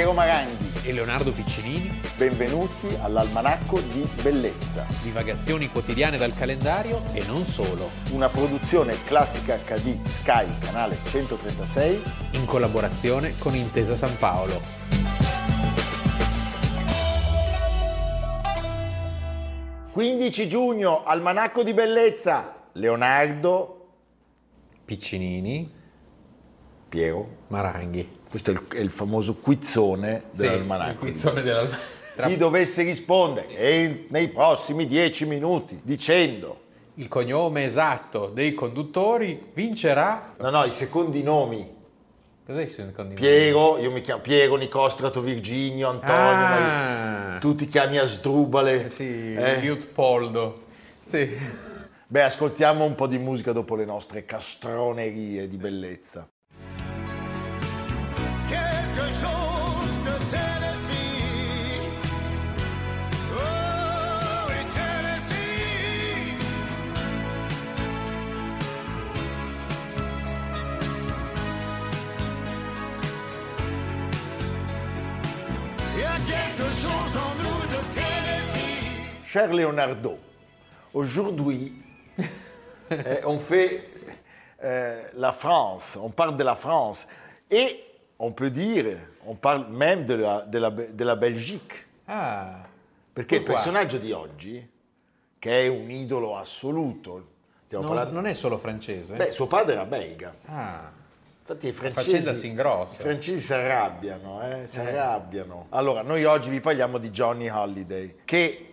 Piero 0.00 0.14
Maranghi. 0.14 0.80
e 0.82 0.92
Leonardo 0.92 1.30
Piccinini, 1.30 2.00
Benvenuti 2.16 2.86
all'Almanacco 3.02 3.80
di 3.80 4.08
Bellezza, 4.22 4.86
divagazioni 5.02 5.68
quotidiane 5.68 6.16
dal 6.16 6.32
calendario 6.32 7.02
e 7.12 7.22
non 7.26 7.44
solo, 7.44 7.90
una 8.12 8.30
produzione 8.30 8.96
classica 9.04 9.58
HD 9.58 10.02
Sky, 10.06 10.46
canale 10.58 10.96
136. 11.04 12.02
in 12.30 12.46
collaborazione 12.46 13.36
con 13.36 13.54
Intesa 13.54 13.94
San 13.94 14.16
Paolo. 14.16 14.62
«15 19.94 20.46
giugno, 20.46 21.04
Almanacco 21.04 21.62
di 21.62 21.74
Bellezza». 21.74 22.68
Leonardo, 22.72 23.88
Piccinini, 24.82 25.79
Piero. 26.90 27.26
Maranghi. 27.46 28.18
Questo 28.28 28.50
è 28.50 28.52
il, 28.52 28.66
è 28.68 28.78
il 28.80 28.90
famoso 28.90 29.36
quizzone 29.36 30.24
dell'Almanacco. 30.36 30.90
il 30.90 30.98
quizzone 30.98 31.40
della... 31.40 31.66
tra- 32.14 32.26
Chi 32.26 32.36
dovesse 32.36 32.82
rispondere 32.82 33.46
nei 34.08 34.28
prossimi 34.28 34.86
10 34.86 35.24
minuti 35.26 35.80
dicendo 35.82 36.60
Il 36.94 37.08
cognome 37.08 37.64
esatto 37.64 38.26
dei 38.26 38.52
conduttori 38.54 39.50
vincerà... 39.54 40.34
No, 40.38 40.50
no, 40.50 40.64
i 40.64 40.70
secondi 40.70 41.22
nomi. 41.22 41.78
Cos'è 42.44 42.62
il 42.62 42.68
secondo 42.68 43.14
Piero, 43.14 43.78
io 43.78 43.92
mi 43.92 44.00
chiamo 44.00 44.20
Piero, 44.20 44.56
Nicostrato, 44.56 45.20
Virginio, 45.20 45.88
Antonio, 45.88 46.14
Ah. 46.14 47.38
tu 47.38 47.54
ti 47.54 47.68
chiami 47.68 47.98
Asdrubale. 47.98 48.86
Eh 48.86 48.90
Sì, 48.90 49.34
eh? 49.34 49.60
Liutpoldo. 49.60 50.62
Sì. 51.08 51.28
Beh, 52.08 52.22
ascoltiamo 52.22 52.84
un 52.84 52.96
po' 52.96 53.06
di 53.06 53.18
musica 53.18 53.52
dopo 53.52 53.76
le 53.76 53.84
nostre 53.84 54.24
castronerie 54.24 55.46
di 55.46 55.56
bellezza. 55.58 56.28
Cher 79.32 79.54
Leonardo, 79.54 80.18
aujourd'hui, 80.92 81.72
eh, 82.90 83.20
on 83.24 83.38
fait 83.38 83.88
euh, 84.64 85.04
la 85.14 85.30
France, 85.30 85.96
on 86.02 86.10
parle 86.10 86.36
de 86.36 86.42
la 86.42 86.56
France 86.56 87.06
et 87.48 87.80
on 88.18 88.32
peut 88.32 88.50
dire, 88.50 88.96
on 89.24 89.36
parle 89.36 89.68
même 89.70 90.04
de 90.04 90.14
la, 90.14 90.40
de 90.40 90.58
la- 90.58 90.70
de 90.70 91.04
la 91.04 91.14
Belgique. 91.14 91.86
Ah, 92.08 92.66
Perché 93.12 93.36
il 93.36 93.44
personaggio 93.44 93.98
di 93.98 94.10
oggi, 94.10 94.68
che 95.38 95.64
è 95.64 95.68
un 95.68 95.88
idolo 95.92 96.36
assoluto, 96.36 97.28
non, 97.70 97.84
parlando- 97.86 98.12
non 98.12 98.26
è 98.26 98.32
solo 98.32 98.58
francese? 98.58 99.14
Beh, 99.14 99.30
suo 99.30 99.46
padre 99.46 99.74
era 99.74 99.84
belga. 99.84 100.34
Ah, 100.46 100.90
Infatti 101.38 101.68
i 101.68 101.72
francesi, 101.72 102.34
si 102.34 102.48
ingrossa. 102.48 103.00
i 103.00 103.04
francesi 103.04 103.38
si 103.38 103.52
arrabbiano, 103.52 104.42
eh, 104.42 104.66
si 104.66 104.80
arrabbiano. 104.80 105.66
Allora, 105.68 106.02
noi 106.02 106.24
oggi 106.24 106.50
vi 106.50 106.58
parliamo 106.58 106.98
di 106.98 107.10
Johnny 107.10 107.48
Holiday, 107.48 108.16
che 108.24 108.64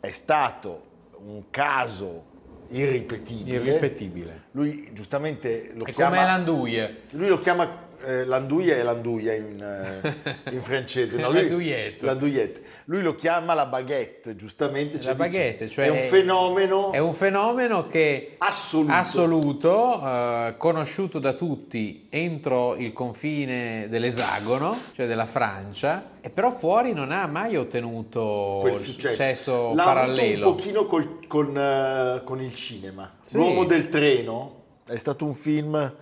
è 0.00 0.10
stato 0.10 0.82
un 1.26 1.44
caso 1.50 2.24
irripetibile. 2.68 3.56
irripetibile. 3.56 4.42
Lui 4.52 4.90
giustamente 4.92 5.72
lo 5.74 5.84
È 5.84 5.92
chiama... 5.92 6.16
come 6.16 6.26
l'anduie. 6.26 6.96
Lui 7.10 7.28
lo 7.28 7.38
chiama 7.38 7.86
eh, 8.04 8.24
l'anduia 8.24 8.76
e 8.76 8.82
l'anduia 8.82 9.34
in, 9.34 9.60
eh, 9.60 10.50
in 10.52 10.62
francese. 10.62 11.16
No, 11.18 11.30
lui- 11.30 11.40
L'andouillette. 11.42 12.06
l'andouillette. 12.06 12.62
Lui 12.90 13.02
lo 13.02 13.14
chiama 13.14 13.52
la 13.52 13.66
baguette, 13.66 14.34
giustamente. 14.34 14.98
cioè 14.98 15.14
La 15.14 15.26
dice, 15.26 15.38
baguette, 15.38 15.68
cioè 15.68 15.84
è 15.84 15.88
un 15.90 16.08
fenomeno 16.08 16.90
È 16.92 16.96
un 16.98 17.12
fenomeno 17.12 17.84
che 17.84 18.36
assoluto. 18.38 18.92
assoluto, 18.94 20.00
eh, 20.02 20.54
conosciuto 20.56 21.18
da 21.18 21.34
tutti 21.34 22.06
entro 22.08 22.76
il 22.76 22.94
confine 22.94 23.88
dell'esagono, 23.90 24.74
cioè 24.94 25.06
della 25.06 25.26
Francia, 25.26 26.12
e 26.22 26.30
però 26.30 26.50
fuori 26.50 26.94
non 26.94 27.12
ha 27.12 27.26
mai 27.26 27.56
ottenuto 27.56 28.56
quel 28.62 28.76
successo, 28.78 29.08
successo 29.10 29.74
L'ha 29.74 29.84
parallelo. 29.84 30.48
un 30.48 30.56
pochino 30.56 30.86
col- 30.86 31.26
con, 31.26 31.54
eh, 31.58 32.22
con 32.24 32.40
il 32.40 32.54
cinema. 32.54 33.16
Sì. 33.20 33.36
L'uomo 33.36 33.64
del 33.64 33.90
treno 33.90 34.62
è 34.86 34.96
stato 34.96 35.26
un 35.26 35.34
film 35.34 35.94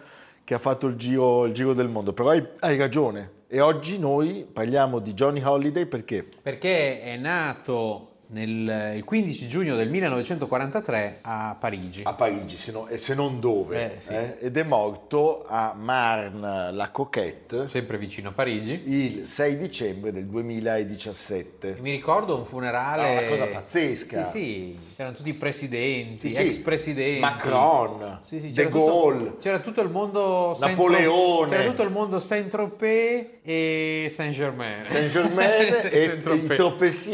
che 0.45 0.55
ha 0.55 0.59
fatto 0.61 0.87
il 0.87 0.95
giro, 0.95 1.47
il 1.47 1.53
giro 1.53 1.73
del 1.75 1.89
mondo, 1.89 2.13
però 2.13 2.29
hai, 2.29 2.47
hai 2.61 2.77
ragione. 2.77 3.33
E 3.49 3.61
oggi 3.61 3.97
noi 3.97 4.45
parliamo 4.53 4.99
di 4.99 5.15
Johnny 5.15 5.41
Holiday 5.41 5.87
perché? 5.87 6.27
Perché 6.43 7.01
è 7.01 7.17
nato 7.17 8.16
nel, 8.29 8.93
il 8.97 9.05
15 9.05 9.49
giugno 9.49 9.77
del 9.77 9.89
1943 9.89 11.19
a 11.23 11.57
Parigi. 11.59 12.03
A 12.05 12.13
Parigi, 12.15 12.57
se, 12.57 12.73
no- 12.73 12.89
se 12.95 13.15
non 13.15 13.39
dove. 13.41 13.97
Eh, 13.97 14.01
sì. 14.01 14.13
eh? 14.15 14.39
Ed 14.41 14.57
è 14.57 14.63
morto 14.65 15.45
a 15.47 15.75
Marne-la-Coquette 15.77 17.67
Sempre 17.67 17.99
vicino 17.99 18.31
a 18.31 18.33
Parigi. 18.33 18.83
il 18.87 19.27
6 19.27 19.59
dicembre 19.59 20.13
del 20.13 20.27
2017. 20.27 21.77
E 21.77 21.81
mi 21.81 21.91
ricordo 21.93 22.37
un 22.37 22.45
funerale. 22.45 23.03
No, 23.03 23.19
una 23.21 23.29
cosa 23.29 23.47
pazzesca. 23.47 24.23
Sì, 24.25 24.39
sì, 24.39 24.79
c'erano 24.97 25.15
tutti 25.15 25.29
i 25.29 25.35
presidenti, 25.35 26.31
Sì, 26.31 26.41
ex 26.43 26.57
presidenti. 26.59 27.21
Macron, 27.21 28.19
Sì, 28.23 28.41
sì, 28.41 28.51
De 28.51 28.69
Gaulle. 28.69 29.19
Tutto, 29.19 29.39
c'era 29.39 29.59
tutto 29.61 29.81
il 29.83 29.91
mondo. 29.91 30.57
Napoleone. 30.59 31.49
C'era 31.51 31.65
tutto 31.65 31.83
il 31.83 31.91
mondo 31.91 32.19
Saint-Tropez 32.19 33.27
e 33.43 34.09
Saint-Germain. 34.11 34.85
Saint-Germain 34.85 35.75
e, 35.85 35.89
e 35.91 36.03
i 36.03 36.07
Saint-Tropez. 36.07 37.09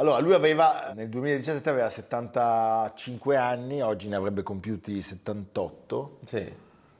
Allora, 0.00 0.18
lui 0.20 0.32
aveva, 0.32 0.92
nel 0.96 1.10
2017 1.10 1.68
aveva 1.68 1.90
75 1.90 3.36
anni, 3.36 3.82
oggi 3.82 4.08
ne 4.08 4.16
avrebbe 4.16 4.42
compiuti 4.42 5.02
78, 5.02 6.18
Sì. 6.24 6.50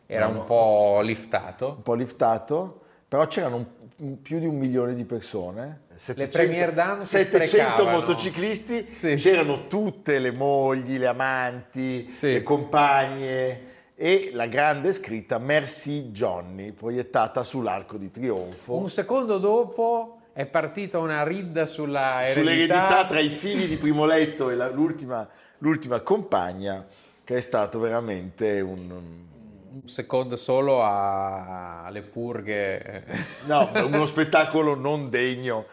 Era 0.06 0.26
un 0.26 0.44
po' 0.44 1.00
liftato. 1.02 1.74
un 1.76 1.82
po' 1.82 1.94
liftato, 1.94 2.80
però 3.08 3.26
c'erano 3.26 3.56
un- 3.56 3.66
un- 3.98 4.20
più 4.20 4.38
di 4.38 4.44
un 4.44 4.58
milione 4.58 4.94
di 4.94 5.04
persone. 5.04 5.84
700 5.94 6.36
premiere 6.36 6.74
dame 6.74 7.02
si 7.04 7.16
700 7.16 7.46
sprecavano. 7.46 7.90
motociclisti, 8.00 8.92
Sì. 8.92 9.14
c'erano 9.14 9.66
tutte 9.66 10.18
le 10.18 10.32
mogli, 10.32 10.98
le 10.98 11.06
amanti, 11.06 12.12
Sì. 12.12 12.32
le 12.32 12.42
compagne 12.42 13.60
e 13.94 14.30
la 14.34 14.46
grande 14.46 14.92
scritta 14.92 15.38
Merci 15.38 16.10
Johnny, 16.10 16.72
proiettata 16.72 17.42
sull'Arco 17.44 17.96
di 17.96 18.10
Trionfo. 18.10 18.74
Un 18.76 18.90
secondo 18.90 19.38
dopo 19.38 20.09
è 20.32 20.46
partita 20.46 20.98
una 20.98 21.22
ridda 21.24 21.66
sulla 21.66 22.22
eredità. 22.24 22.40
sull'eredità 22.40 23.06
tra 23.06 23.18
i 23.20 23.28
figli 23.28 23.66
di 23.66 23.76
Primo 23.76 24.04
Letto 24.06 24.50
e 24.50 24.54
la- 24.54 24.70
l'ultima, 24.70 25.28
l'ultima 25.58 26.00
compagna, 26.00 26.86
che 27.24 27.36
è 27.36 27.40
stato 27.40 27.78
veramente 27.80 28.60
un, 28.60 29.28
Un 29.72 29.86
secondo 29.86 30.34
solo 30.36 30.82
alle 30.84 32.02
purghe. 32.02 33.04
no, 33.46 33.70
uno 33.86 34.04
spettacolo 34.06 34.74
non 34.74 35.08
degno 35.10 35.66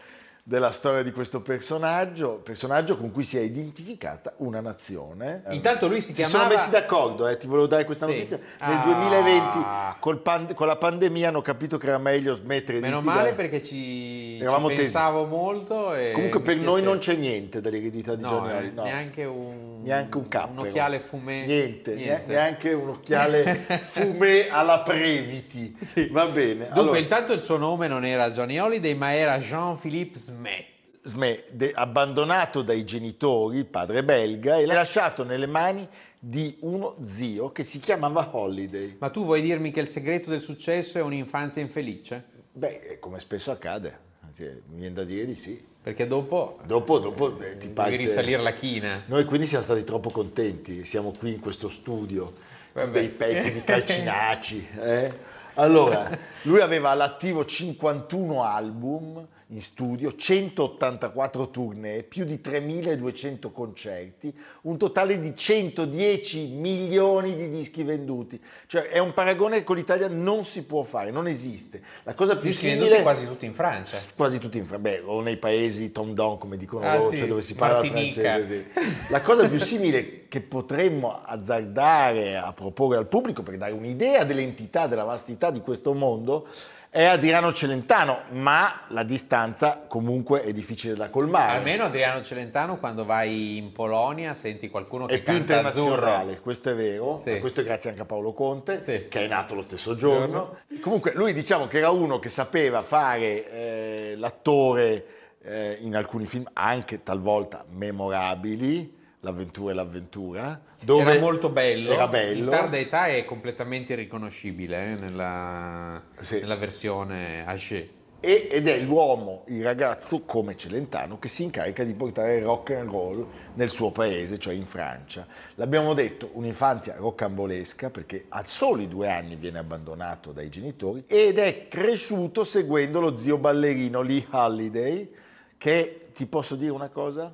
della 0.48 0.72
storia 0.72 1.04
di 1.04 1.12
questo 1.12 1.42
personaggio, 1.42 2.36
personaggio 2.42 2.96
con 2.96 3.12
cui 3.12 3.26
si 3.26 3.38
è 3.38 3.42
identificata 3.42 4.32
una 4.38 4.62
nazione. 4.62 5.42
Intanto 5.50 5.90
lui 5.90 6.00
si 6.00 6.08
si 6.08 6.14
chiamava. 6.14 6.38
sono 6.38 6.50
messi 6.50 6.70
d'accordo, 6.70 7.28
eh, 7.28 7.36
ti 7.36 7.48
volevo 7.48 7.68
dare 7.68 7.84
questa 7.84 8.06
Sì. 8.06 8.14
notizia. 8.14 8.38
Nel 8.62 8.78
Ah. 8.78 8.84
2020, 8.86 9.66
col 10.00 10.20
pan- 10.22 10.54
con 10.54 10.68
la 10.68 10.78
pandemia, 10.78 11.28
hanno 11.28 11.42
capito 11.42 11.78
che 11.78 11.88
era 11.88 11.98
meglio 11.98 12.34
smettere 12.34 12.80
Meno 12.80 13.00
di 13.02 13.06
male 13.06 13.24
litigare. 13.32 13.50
perché 13.50 13.62
ci, 13.66 13.76
ci 13.76 14.38
Eravamo 14.40 14.70
tesi. 14.70 14.82
pensavo 14.84 15.26
molto. 15.26 15.94
E 15.94 16.12
Comunque 16.14 16.40
per 16.40 16.56
noi 16.60 16.82
non 16.82 17.00
c'è 17.00 17.16
niente 17.16 17.60
dall'eredità 17.60 18.16
di 18.16 18.22
No, 18.22 18.28
Johnny 18.30 18.50
eh, 18.50 18.56
Hallyday, 18.56 18.74
no. 18.76 18.84
neanche 18.84 19.26
un, 19.26 19.82
neanche 19.84 20.18
un 20.18 20.28
cappero. 20.30 20.62
un 20.62 20.68
occhiale 20.68 21.00
fumé. 21.02 21.46
Niente, 21.46 21.94
ne- 21.94 22.24
neanche 22.26 22.72
un 22.72 22.88
occhiale 22.88 23.66
fumé 23.86 24.48
alla 24.50 24.80
Previti. 24.80 25.76
Va 26.10 26.26
bene. 26.28 26.64
Dunque, 26.68 26.80
allora, 26.80 26.98
intanto 27.00 27.34
il 27.34 27.42
suo 27.42 27.58
nome 27.58 27.90
non 27.90 28.06
era 28.06 28.30
Johnny 28.32 28.58
Holiday, 28.58 28.94
ma 28.94 29.14
era 29.14 29.38
Jean-Philippe 29.40 30.36
Smet. 30.38 30.66
Sme- 31.02 31.44
de- 31.52 31.72
abbandonato 31.74 32.62
dai 32.62 32.84
genitori, 32.84 33.64
padre 33.64 34.04
belga, 34.04 34.58
e 34.58 34.66
lasciato 34.66 35.24
nelle 35.24 35.48
mani 35.48 35.88
di 36.20 36.58
uno 36.62 36.98
zio 37.02 37.52
che 37.52 37.64
si 37.64 37.80
chiamava 37.80 38.30
Holiday. 38.36 38.98
Ma 39.00 39.10
tu 39.10 39.24
vuoi 39.24 39.42
dirmi 39.42 39.72
che 39.72 39.80
il 39.80 39.88
segreto 39.88 40.30
del 40.30 40.42
successo 40.42 40.98
è 40.98 41.02
un'infanzia 41.02 41.62
infelice? 41.62 42.24
Beh, 42.52 42.98
come 43.00 43.20
spesso 43.20 43.52
accade, 43.52 43.98
mi 44.38 44.80
viene 44.80 44.94
da 44.94 45.04
dire 45.06 45.26
di 45.26 45.36
sì. 45.36 45.66
Perché 45.82 46.06
dopo 46.06 46.60
Dopo, 46.66 47.00
dopo 47.00 47.40
eh, 47.40 47.58
ti 47.58 47.70
parte... 47.70 47.92
devi 47.92 48.04
risalire 48.04 48.42
la 48.42 48.52
china. 48.52 49.04
Noi 49.08 49.24
quindi 49.24 49.48
siamo 49.48 49.64
stati 49.64 49.86
troppo 49.86 50.10
contenti, 50.10 50.84
siamo 50.84 51.14
qui 51.18 51.34
in 51.36 51.40
questo 51.40 51.70
studio 51.70 52.34
Vabbè. 52.74 52.92
dei 52.92 53.08
pezzi 53.08 53.54
di 53.54 53.62
calcinaci. 53.66 54.68
eh. 54.82 55.14
Allora, 55.54 56.10
lui 56.44 56.60
aveva 56.60 56.90
all'attivo 56.92 57.46
51 57.46 58.44
album, 58.44 59.26
in 59.52 59.62
studio, 59.62 60.14
184 60.14 61.50
tournée, 61.50 62.04
più 62.04 62.26
di 62.26 62.42
3200 62.42 63.52
concerti, 63.52 64.34
un 64.64 64.78
totale 64.78 65.20
di 65.22 65.34
110 65.36 66.48
milioni 66.48 67.34
di 67.36 67.50
dischi 67.50 67.84
venduti. 67.84 68.42
Cioè 68.66 68.90
è 68.90 69.00
un 69.00 69.14
paragone 69.14 69.60
che 69.60 69.64
con 69.64 69.78
l'Italia 69.78 70.10
non 70.10 70.44
si 70.44 70.66
può 70.66 70.84
fare, 70.84 71.12
non 71.12 71.28
esiste. 71.28 71.82
La 72.04 72.14
cosa 72.14 72.36
più 72.36 72.50
Dischi 72.50 72.66
simile 72.66 72.80
venduti 72.82 73.02
quasi 73.04 73.26
tutti 73.26 73.46
in 73.46 73.54
Francia. 73.54 73.98
quasi 74.18 74.40
tutti 74.40 74.58
in 74.58 74.66
Francia, 74.66 74.82
beh, 74.90 75.02
o 75.06 75.22
nei 75.22 75.38
paesi 75.38 75.92
Tom 75.94 76.14
Don 76.14 76.38
come 76.38 76.58
dicono 76.58 76.86
Ah, 76.86 76.98
loro, 76.98 77.10
sì, 77.10 77.18
cioè 77.18 77.28
dove 77.28 77.42
si 77.42 77.56
parla 77.56 77.80
Martinica. 77.82 78.22
francese. 78.22 78.68
sì. 78.76 79.12
La 79.12 79.22
cosa 79.22 79.48
più 79.48 79.60
simile 79.60 80.27
che 80.28 80.42
potremmo 80.42 81.22
azzardare 81.24 82.38
a 82.38 82.52
proporre 82.54 82.98
al 82.98 83.08
pubblico 83.08 83.44
per 83.44 83.58
dare 83.58 83.72
un'idea 83.74 84.24
dell'entità, 84.24 84.88
della 84.88 85.04
vastità 85.04 85.50
di 85.52 85.62
questo 85.62 85.94
mondo 85.94 86.48
è 86.90 87.04
Adriano 87.04 87.54
Celentano, 87.54 88.22
ma 88.32 88.82
la 88.88 89.04
distanza 89.04 89.84
comunque 89.88 90.42
è 90.42 90.54
difficile 90.54 90.96
da 90.96 91.10
colmare. 91.10 91.58
Almeno 91.58 91.84
Adriano 91.84 92.24
Celentano 92.24 92.78
quando 92.78 93.06
vai 93.06 93.58
in 93.58 93.72
Polonia 93.72 94.34
senti 94.34 94.70
qualcuno 94.70 95.06
che 95.06 95.16
è 95.16 95.22
più 95.22 95.34
internazionale, 95.34 96.22
azzurro. 96.32 96.42
questo 96.42 96.70
è 96.70 96.76
vero, 96.76 97.20
Sì. 97.22 97.40
questo 97.40 97.60
è 97.62 97.64
grazie 97.66 97.90
anche 97.90 98.02
a 98.02 98.06
Paolo 98.06 98.32
Conte, 98.34 98.82
Sì. 98.82 99.08
che 99.10 99.26
è 99.26 99.28
nato 99.28 99.54
lo 99.54 99.62
stesso 99.62 99.96
giorno. 99.96 100.58
Comunque 100.82 101.12
lui 101.14 101.34
diciamo 101.34 101.68
che 101.68 101.78
era 101.80 101.90
uno 101.92 102.20
che 102.20 102.30
sapeva 102.30 102.82
fare 102.82 103.52
eh, 103.52 104.14
l'attore 104.16 105.06
eh, 105.44 105.78
in 105.82 105.96
alcuni 105.96 106.26
film, 106.26 106.46
anche 106.54 107.04
talvolta 107.04 107.64
memorabili, 107.70 108.96
L'avventura 109.28 109.72
e 109.72 109.76
l'avventura, 109.76 110.62
dove 110.84 111.02
Era 111.12 111.20
molto 111.20 111.50
bello. 111.50 111.92
Era 111.92 112.08
bello. 112.08 112.46
In 112.46 112.50
tarda 112.50 112.78
età 112.78 113.08
è 113.08 113.26
completamente 113.26 113.94
riconoscibile 113.94 114.94
eh, 114.94 114.96
nella, 114.96 116.02
Sì. 116.22 116.40
nella 116.40 116.56
versione 116.56 117.46
Haché. 117.46 117.90
Ed 118.22 118.68
è 118.68 118.80
l'uomo, 118.80 119.44
il 119.48 119.64
ragazzo 119.64 120.22
come 120.22 120.56
Celentano, 120.56 121.20
che 121.20 121.28
si 121.28 121.44
incarica 121.44 121.84
di 121.84 121.94
portare 121.94 122.38
il 122.38 122.44
rock 122.44 122.72
and 122.72 122.90
roll 122.90 123.28
nel 123.56 123.70
suo 123.70 123.92
paese, 123.92 124.40
cioè 124.40 124.54
in 124.54 124.66
Francia. 124.66 125.28
L'abbiamo 125.56 125.94
detto, 125.94 126.30
un'infanzia 126.34 126.96
roccambolesca, 126.98 127.90
perché 127.90 128.26
a 128.30 128.44
soli 128.46 128.88
due 128.88 129.12
anni 129.12 129.36
viene 129.36 129.60
abbandonato 129.60 130.32
dai 130.32 130.50
genitori 130.50 131.04
ed 131.06 131.38
è 131.38 131.68
cresciuto 131.68 132.46
seguendo 132.46 133.02
lo 133.02 133.18
zio 133.18 133.38
ballerino 133.38 134.02
Lee 134.02 134.26
Halliday, 134.30 135.12
che, 135.58 136.08
ti 136.14 136.26
posso 136.26 136.56
dire 136.56 136.72
una 136.72 136.90
cosa, 136.90 137.30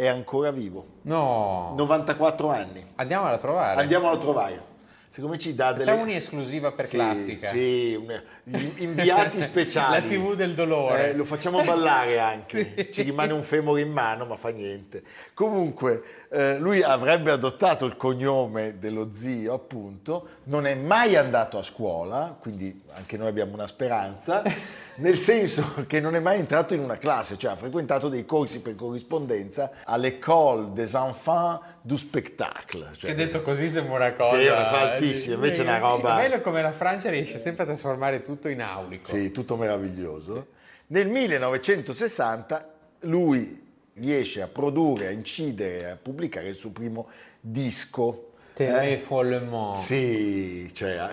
è 0.00 0.06
ancora 0.06 0.52
vivo. 0.52 0.84
No, 1.02 1.74
94 1.76 2.50
anni. 2.50 2.86
andiamolo 2.94 3.34
a 3.34 3.36
trovare. 3.36 3.80
Andiamolo 3.80 4.14
a 4.14 4.18
trovare. 4.18 4.62
Secondo 5.10 5.36
me 5.36 5.40
ci 5.40 5.54
dà 5.54 5.72
delle... 5.72 5.84
Facciamo 5.84 6.02
un'esclusiva 6.02 6.72
per 6.72 6.86
Sì, 6.86 6.96
classica. 6.96 7.48
Sì, 7.48 7.94
un- 7.94 8.22
gli 8.44 8.82
inviati 8.82 9.40
speciali. 9.40 10.00
La 10.00 10.02
TV 10.02 10.34
del 10.34 10.54
dolore. 10.54 11.10
Eh, 11.10 11.14
lo 11.14 11.24
facciamo 11.24 11.62
ballare 11.62 12.18
anche. 12.20 12.90
Ci 12.90 13.02
rimane 13.02 13.32
un 13.32 13.42
femore 13.42 13.80
in 13.80 13.90
mano, 13.90 14.26
ma 14.26 14.36
fa 14.36 14.50
niente. 14.50 15.02
Comunque, 15.34 16.02
eh, 16.30 16.58
lui 16.58 16.82
avrebbe 16.82 17.30
adottato 17.30 17.86
il 17.86 17.96
cognome 17.96 18.78
dello 18.78 19.08
zio, 19.12 19.54
appunto, 19.54 20.28
non 20.44 20.66
è 20.66 20.74
mai 20.74 21.16
andato 21.16 21.58
a 21.58 21.62
scuola, 21.62 22.36
quindi 22.38 22.82
anche 22.92 23.16
noi 23.16 23.28
abbiamo 23.28 23.54
una 23.54 23.66
speranza, 23.66 24.42
nel 24.96 25.18
senso 25.18 25.84
che 25.86 26.00
non 26.00 26.14
è 26.16 26.20
mai 26.20 26.38
entrato 26.38 26.74
in 26.74 26.80
una 26.80 26.98
classe, 26.98 27.38
cioè 27.38 27.52
ha 27.52 27.56
frequentato 27.56 28.08
dei 28.08 28.26
corsi 28.26 28.60
per 28.60 28.74
corrispondenza 28.74 29.70
all'École 29.84 30.72
des 30.74 30.92
enfants 30.94 31.60
du 31.88 31.96
spectacle. 31.96 32.90
Cioè, 32.94 33.10
Che 33.10 33.16
detto 33.16 33.40
così 33.40 33.66
sembra 33.66 33.94
una 33.96 34.12
cosa. 34.12 34.36
Sì, 34.38 34.44
una 34.46 34.66
cosa 34.68 34.92
altissima, 34.92 35.34
invece 35.36 35.60
è 35.62 35.64
una 35.64 35.78
roba- 35.78 36.18
È 36.22 36.28
bello 36.28 36.42
come 36.42 36.60
la 36.60 36.72
Francia 36.72 37.08
riesce 37.08 37.38
sempre 37.38 37.62
a 37.62 37.66
trasformare 37.66 38.20
tutto 38.20 38.48
in 38.48 38.60
aulico. 38.60 39.08
Sì, 39.08 39.32
tutto 39.32 39.56
meraviglioso. 39.56 40.48
Nel 40.88 41.08
1960 41.08 42.68
lui 43.00 43.66
riesce 43.94 44.42
a 44.42 44.48
produrre, 44.48 45.06
a 45.06 45.10
incidere, 45.10 45.90
a 45.90 45.96
pubblicare 46.00 46.48
il 46.48 46.56
suo 46.56 46.70
primo 46.70 47.08
disco. 47.40 48.32
T'aimais 48.52 48.92
Eh? 48.92 48.98
follement. 48.98 49.76
Sì, 49.76 50.70
cioè 50.74 51.08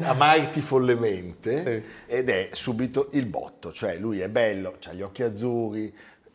amarti 0.00 0.60
follemente 0.60 1.58
Sì. 1.58 1.82
ed 2.06 2.28
è 2.28 2.50
subito 2.52 3.08
il 3.12 3.26
botto, 3.26 3.72
cioè 3.72 3.96
lui 3.96 4.20
è 4.20 4.28
bello, 4.28 4.76
ha 4.86 4.92
gli 4.92 5.02
occhi 5.02 5.22
azzurri, 5.22 5.92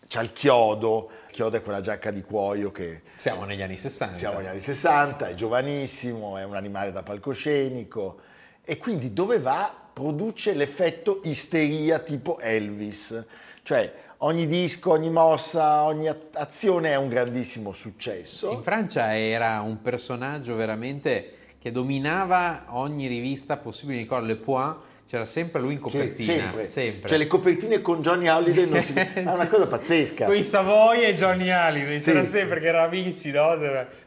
c'ha 0.07 0.21
il 0.21 0.33
chiodo, 0.33 1.09
il 1.27 1.33
chiodo 1.33 1.57
è 1.57 1.61
quella 1.61 1.81
giacca 1.81 2.11
di 2.11 2.21
cuoio 2.21 2.71
che 2.71 3.01
Siamo 3.17 3.45
negli 3.45 3.61
anni 3.61 3.77
60. 3.77 4.15
siamo 4.15 4.37
negli 4.39 4.47
anni 4.47 4.59
60, 4.59 5.29
è 5.29 5.33
giovanissimo, 5.33 6.37
è 6.37 6.43
un 6.43 6.55
animale 6.55 6.91
da 6.91 7.03
palcoscenico 7.03 8.19
e 8.63 8.77
quindi 8.77 9.13
dove 9.13 9.39
va 9.39 9.73
produce 9.93 10.53
l'effetto 10.53 11.21
isteria 11.23 11.99
tipo 11.99 12.39
Elvis, 12.39 13.25
cioè 13.63 13.93
ogni 14.19 14.47
disco, 14.47 14.91
ogni 14.91 15.09
mossa, 15.09 15.83
ogni 15.83 16.09
azione 16.33 16.91
è 16.91 16.95
un 16.95 17.09
grandissimo 17.09 17.73
successo. 17.73 18.51
In 18.51 18.61
Francia 18.61 19.17
era 19.17 19.61
un 19.61 19.81
personaggio 19.81 20.55
veramente 20.55 21.37
che 21.59 21.71
dominava 21.71 22.65
ogni 22.69 23.07
rivista 23.07 23.57
possibile. 23.57 23.99
Ricordo 23.99 24.25
Le 24.25 24.35
Point, 24.35 24.77
c'era 25.13 25.25
sempre 25.25 25.61
lui 25.61 25.73
in 25.73 25.79
copertina. 25.79 26.33
sempre. 26.41 26.67
sempre. 26.67 27.07
Cioè 27.07 27.19
le 27.19 27.27
copertine 27.27 27.81
con 27.81 28.01
Johnny 28.01 28.25
Halliday 28.25 28.67
non 28.67 28.81
si... 28.81 28.93
è 28.97 29.21
una 29.21 29.47
cosa 29.47 29.67
pazzesca. 29.67 30.25
Con 30.25 30.35
i 30.35 30.41
Savoy 30.41 31.03
e 31.03 31.13
Johnny 31.13 31.51
Halliday, 31.51 31.99
Sì. 31.99 32.09
c'era 32.09 32.23
sempre 32.23 32.59
che 32.59 32.65
erano 32.69 32.85
amici, 32.87 33.29
no? 33.29 33.55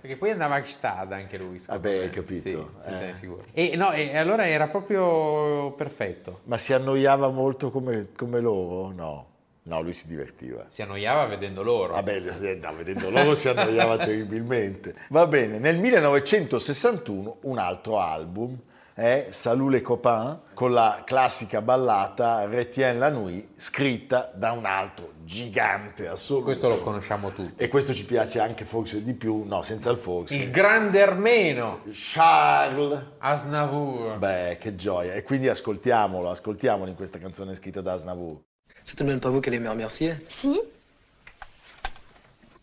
Perché 0.01 0.17
poi 0.17 0.33
andava 0.33 0.57
a 0.57 0.61
Gstad 0.63 1.13
anche 1.13 1.39
lui. 1.39 1.63
Vabbè, 1.65 1.97
me. 1.97 2.03
hai 2.03 2.11
capito. 2.11 2.73
Sì, 2.75 2.83
sì, 2.83 2.91
Eh. 2.91 3.11
sì, 3.13 3.19
sicuro. 3.21 3.45
E, 3.53 3.77
no, 3.77 3.93
e 3.93 4.17
allora 4.17 4.49
era 4.49 4.67
proprio 4.67 5.71
perfetto. 5.77 6.41
Ma 6.47 6.59
si 6.59 6.73
annoiava 6.73 7.29
molto 7.29 7.71
come, 7.71 8.09
come 8.17 8.41
loro? 8.41 8.91
No, 8.91 9.27
no, 9.63 9.83
lui 9.83 9.93
si 9.93 10.09
divertiva. 10.09 10.65
Si 10.67 10.83
annoiava 10.83 11.25
vedendo 11.27 11.63
loro. 11.63 11.93
Vabbè, 11.93 12.17
eh, 12.41 12.59
no, 12.61 12.75
vedendo 12.75 13.11
loro 13.11 13.37
si 13.37 13.49
annoiava 13.49 13.97
terribilmente. 14.05 14.93
Va 15.11 15.25
bene, 15.29 15.61
nel 15.61 15.79
1961 15.79 17.37
un 17.43 17.59
altro 17.59 18.01
album 18.01 18.59
è 18.97 19.27
Salut 19.29 19.71
les 19.71 19.83
copains 19.83 20.39
con 20.55 20.73
la 20.73 21.03
classica 21.05 21.61
ballata 21.61 22.47
Retiens 22.47 22.99
la 22.99 23.11
nuit 23.11 23.49
scritta 23.55 24.33
da 24.35 24.53
un 24.53 24.65
altro 24.65 25.13
gigante 25.23 26.09
assoluto. 26.09 26.47
Questo 26.47 26.69
lo 26.69 26.79
conosciamo 26.79 27.31
tutti. 27.33 27.63
E 27.63 27.69
questo 27.69 27.93
ci 27.93 28.07
piace 28.07 28.41
anche 28.41 28.65
forse 28.65 29.05
di 29.05 29.13
più, 29.13 29.45
no, 29.45 29.61
senza 29.63 29.91
il 29.91 29.99
forse. 29.99 30.37
Il 30.37 30.51
grande 30.51 31.03
armeno 31.03 31.83
Charles. 31.93 33.03
Asnavour. 33.19 34.17
Beh, 34.17 34.57
che 34.59 34.77
gioia. 34.77 35.13
E 35.13 35.23
quindi 35.23 35.49
ascoltiamolo, 35.49 36.31
ascoltiamolo 36.31 36.89
in 36.89 36.97
questa 36.97 37.19
canzone 37.19 37.55
scritta 37.55 37.83
da 37.83 37.93
Aznavour. 37.93 38.41
C'est 38.83 38.97
tout 38.97 39.05
de 39.05 39.11
même 39.11 39.21
pas 39.21 39.29
vous 39.29 39.43
qui 39.43 39.51
allez 39.51 39.59
me 39.59 39.69
remercier. 39.69 40.17
Si, 40.29 40.59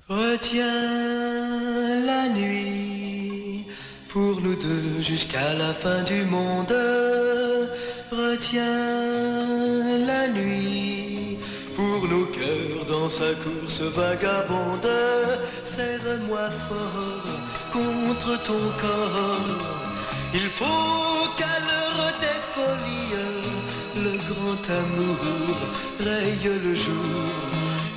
Retiens 0.07 0.65
la 2.05 2.27
nuit 2.29 3.02
pour 4.13 4.39
nous 4.39 4.55
deux 4.55 5.01
jusqu'à 5.01 5.55
la 5.55 5.73
fin 5.73 6.03
du 6.03 6.23
monde. 6.23 6.75
Retiens 8.11 8.67
la 10.11 10.27
nuit 10.27 11.39
pour 11.75 12.07
nos 12.07 12.27
cœurs 12.37 12.85
dans 12.87 13.09
sa 13.09 13.31
course 13.43 13.81
vagabonde. 13.99 14.93
Serre-moi 15.63 16.45
fort 16.67 17.39
contre 17.75 18.31
ton 18.43 18.63
corps. 18.83 19.63
Il 20.41 20.47
faut 20.59 21.27
qu'à 21.37 21.55
l'heure 21.67 22.13
des 22.23 22.39
folies, 22.53 23.15
le 24.05 24.13
grand 24.29 24.63
amour 24.83 25.21
raye 25.99 26.49
le 26.65 26.75
jour 26.75 27.25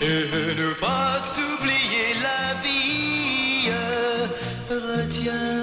et 0.00 0.54
ne 0.62 0.70
pas 0.86 1.20
oublier 1.50 2.08
la 2.26 2.42
vie. 2.64 3.70
Retiens 4.70 5.55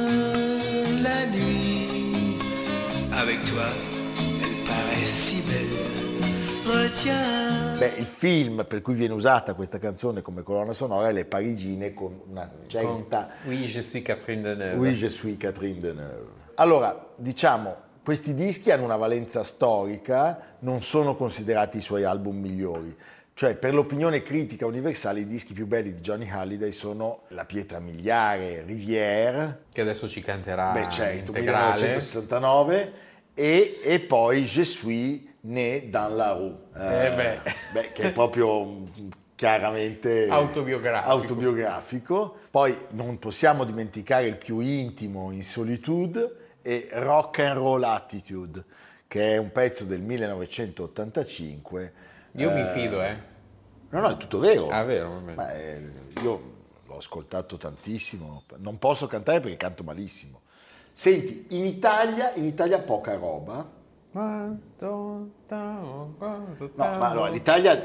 Beh, 7.04 7.94
il 7.98 8.06
film 8.06 8.66
per 8.68 8.82
cui 8.82 8.94
viene 8.94 9.14
usata 9.14 9.56
questa 9.56 9.80
canzone 9.80 10.22
come 10.22 10.44
colonna 10.44 10.74
sonora 10.74 11.10
è 11.10 11.12
Le 11.12 11.26
Parigine 11.26 11.94
con 11.94 12.22
una 12.30 12.48
Con- 12.48 12.70
certa 12.70 13.30
Oui, 13.46 13.66
je 13.66 13.82
suis 13.82 14.04
Catherine 14.04 14.42
Deneuve. 14.42 14.78
Oui, 14.78 14.94
je 14.94 15.08
suis 15.10 15.36
Catherine 15.38 15.80
Deneuve. 15.80 16.42
Allora, 16.56 17.10
diciamo, 17.18 17.76
questi 18.04 18.36
dischi 18.36 18.70
hanno 18.72 18.84
una 18.84 18.96
valenza 18.96 19.44
storica, 19.44 20.56
non 20.60 20.82
sono 20.84 21.16
considerati 21.16 21.78
i 21.78 21.82
suoi 21.82 22.04
album 22.04 22.38
migliori. 22.38 22.96
Cioè, 23.34 23.56
per 23.56 23.74
l'opinione 23.74 24.22
critica 24.22 24.68
universale, 24.68 25.22
i 25.22 25.26
dischi 25.26 25.54
più 25.54 25.66
belli 25.66 25.96
di 25.96 26.00
Johnny 26.02 26.30
Halliday 26.30 26.72
sono 26.72 27.22
La 27.30 27.46
pietra 27.46 27.80
miliare, 27.80 28.62
Rivière, 28.66 29.64
Che 29.74 29.82
adesso 29.82 30.08
ci 30.08 30.22
canterà 30.22 30.72
beh 30.72 30.90
certo, 30.92 31.32
integrale. 31.32 31.74
1969, 31.82 32.92
e, 33.34 33.80
e 33.84 34.00
poi 34.00 34.44
Je 34.44 34.64
suis 34.64 35.22
né 35.46 35.90
dans 35.90 36.10
la 36.16 36.34
rue, 36.34 36.56
Eh 36.76 37.12
beh. 37.16 37.42
beh, 37.74 37.92
che 37.94 38.04
è 38.04 38.12
proprio 38.12 38.64
mm, 38.66 38.86
chiaramente 39.36 40.28
Autobiografico. 40.30 41.10
autobiografico. 41.12 42.36
Poi 42.50 42.78
non 42.92 43.20
possiamo 43.20 43.64
dimenticare 43.66 44.28
il 44.28 44.38
più 44.38 44.60
intimo 44.60 45.32
in 45.32 45.44
Solitude 45.44 46.36
e 46.62 46.88
Rock 46.94 47.40
and 47.40 47.58
Roll 47.58 47.84
Attitude, 47.84 48.64
che 49.08 49.34
è 49.34 49.38
un 49.38 49.52
pezzo 49.52 49.84
del 49.84 50.02
1985 50.02 51.94
Io 52.34 52.52
mi 52.52 52.64
fido, 52.74 53.02
eh. 53.02 53.32
No, 53.90 54.00
no, 54.00 54.10
è 54.12 54.18
tutto 54.18 54.40
vero. 54.40 54.70
Ah, 54.70 54.84
vero, 54.84 55.10
va 55.10 55.18
bene. 55.18 55.36
Ma, 55.36 55.54
eh, 55.54 55.82
io 56.24 56.52
l'ho 56.88 56.98
ascoltato 56.98 57.58
tantissimo, 57.58 58.44
non 58.58 58.80
posso 58.80 59.08
cantare 59.08 59.40
perché 59.40 59.58
canto 59.58 59.84
malissimo. 59.84 60.42
Senti, 60.92 61.48
in 61.50 61.66
Italia, 61.66 62.34
in 62.36 62.46
Italia 62.46 62.80
poca 62.80 63.14
roba. 63.16 63.82
Quanto 64.14 65.30
t'amo, 65.48 66.14
quanto 66.20 66.70
No, 66.76 66.84
ma 66.84 67.10
allora, 67.10 67.30
l'Italia, 67.32 67.82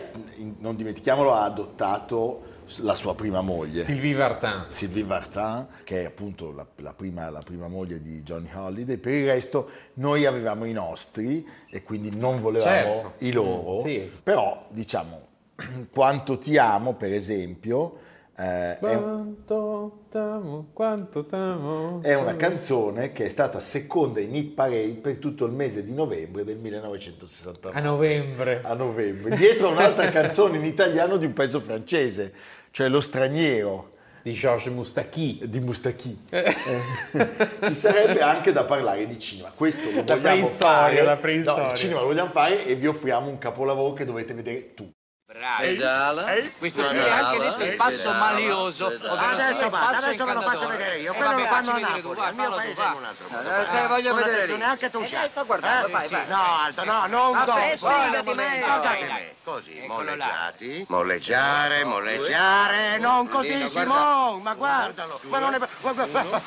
non 0.59 0.77
dimentichiamolo, 0.77 1.33
ha 1.33 1.45
adottato 1.45 2.43
la 2.83 2.95
sua 2.95 3.15
prima 3.15 3.41
moglie. 3.41 3.83
Sylvie 3.83 4.13
Vartan. 4.13 4.67
Sylvie 4.69 5.05
Vartan, 5.05 5.69
che 5.85 6.03
è 6.03 6.05
appunto 6.05 6.53
la, 6.53 6.67
la 6.77 6.93
prima, 6.93 7.31
la 7.31 7.41
prima 7.43 7.67
moglie 7.67 8.03
di 8.03 8.21
Johnny 8.23 8.51
Holiday, 8.55 8.99
per 8.99 9.15
il 9.15 9.25
resto 9.25 9.71
noi 9.95 10.27
avevamo 10.27 10.67
i 10.67 10.73
nostri 10.73 11.49
e 11.71 11.83
quindi 11.83 12.15
non 12.15 12.43
volevamo 12.43 12.71
Certo. 13.01 13.13
i 13.25 13.33
loro, 13.33 13.81
Sì. 13.81 14.13
però 14.23 14.67
diciamo 14.69 15.21
quanto 15.91 16.37
ti 16.37 16.59
amo 16.59 16.93
per 16.93 17.15
esempio 17.15 18.01
eh, 18.39 18.77
Quanto 18.79 20.05
t'amo, 20.09 20.69
quanto 20.73 21.27
t'amo. 21.27 22.01
è 22.03 22.15
una 22.15 22.37
canzone 22.37 23.13
che 23.13 23.25
è 23.25 23.29
stata 23.29 23.59
seconda 23.61 24.21
in 24.21 24.35
hit 24.35 24.55
parade 24.55 24.99
per 25.03 25.17
tutto 25.17 25.45
il 25.45 25.53
mese 25.53 25.85
di 25.85 25.93
novembre 25.93 26.45
del 26.45 26.57
1969 26.59 27.77
A 27.77 27.83
novembre. 27.83 28.61
a 28.63 28.75
novembre, 28.75 29.37
dietro 29.37 29.69
a 29.69 29.71
un'altra 29.73 30.09
canzone 30.11 30.59
in 30.59 30.65
italiano 30.65 31.17
di 31.17 31.27
un 31.27 31.33
pezzo 31.33 31.61
francese, 31.61 32.33
cioè 32.71 32.89
Lo 32.89 33.01
straniero 33.01 33.93
Di 34.23 34.33
Georges 34.33 34.73
Moustaki. 34.73 35.41
di 35.47 35.61
Moustaki. 35.61 36.25
Eh, 36.31 36.55
Ci 37.67 37.75
sarebbe 37.75 38.21
anche 38.21 38.53
da 38.53 38.65
parlare 38.65 39.07
di 39.07 39.19
cinema. 39.19 39.51
Questo 39.55 39.91
lo 39.91 40.05
La 40.07 40.17
vogliamo 40.17 40.45
fare. 40.45 41.03
la 41.03 41.17
preistoria. 41.17 41.65
No, 41.65 41.71
il 41.71 41.77
cinema 41.77 42.01
lo 42.01 42.07
vogliamo 42.07 42.31
fare 42.31 42.67
e 42.67 42.75
vi 42.75 42.87
offriamo 42.87 43.29
un 43.29 43.39
capolavoro 43.39 43.95
che 43.95 44.05
dovete 44.05 44.35
vedere 44.35 44.75
tu. 45.31 46.51
Questo 46.59 46.83
qui 46.89 46.97
è 46.97 47.11
anche 47.11 47.39
detto 47.39 47.63
il 47.63 47.77
passo 47.77 48.11
malioso. 48.13 48.87
Adesso 48.87 49.69
basta, 49.69 50.07
adesso 50.07 50.25
ve 50.25 50.33
lo 50.33 50.41
faccio 50.41 50.69
vedere 50.69 50.99
io. 51.01 51.13
Quello 51.13 51.37
lo 51.37 51.45
fanno 51.45 51.73
a 51.73 51.79
Napoli, 51.79 52.21
al 52.21 52.35
mio 52.35 52.51
paese 52.51 52.81
è 52.81 52.87
un 52.87 53.05
altro. 53.05 53.27
Eh, 53.29 53.87
voglio 53.89 54.15
Con 54.15 54.23
vedere 54.23 54.47
lì. 54.47 54.63
anche 54.63 54.91
tu 54.91 55.01
Eh, 55.01 55.07
c'hai. 55.07 55.29
sto 55.29 55.45
guardando, 55.45 55.89
vai, 55.91 56.09
vai. 56.09 56.27
No, 56.29 56.43
Alto, 56.65 56.85
no, 56.85 57.07
non 57.09 57.45
sbrigati, 57.45 57.79
Guarda, 57.79 58.35
me. 58.35 58.59
guardate 58.61 59.07
Vai, 59.07 59.09
me. 59.09 59.35
Così, 59.45 59.85
molleggiati. 59.87 60.87
Molleggiare, 60.89 61.85
molleggiare. 61.85 62.99
Non 62.99 63.29
così, 63.29 63.55
Dino, 63.55 63.69
Simon, 63.69 64.41
ma 64.43 64.55
guardalo. 64.55 65.21
Ma 65.25 65.39
non 65.39 65.55
è... 65.55 65.59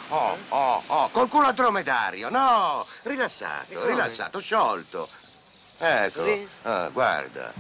Oh, 0.10 0.38
oh, 0.50 0.84
oh, 0.88 1.10
col 1.10 1.30
culo 1.30 1.48
a 1.48 1.52
dromedario. 1.52 2.30
No, 2.30 2.84
rilassato, 3.04 3.86
rilassato, 3.86 4.40
sciolto. 4.40 5.08
Ecco, 5.78 6.46
ah, 6.64 6.90
guarda. 6.90 7.54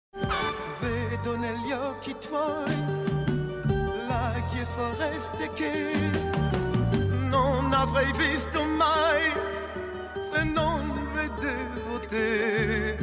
Foreste 5.21 5.49
che 5.53 5.91
non 7.29 7.71
avrei 7.73 8.11
visto 8.13 8.63
mai 8.63 9.31
se 10.31 10.43
non 10.43 11.09
vedevo 11.13 11.99
te. 12.07 12.97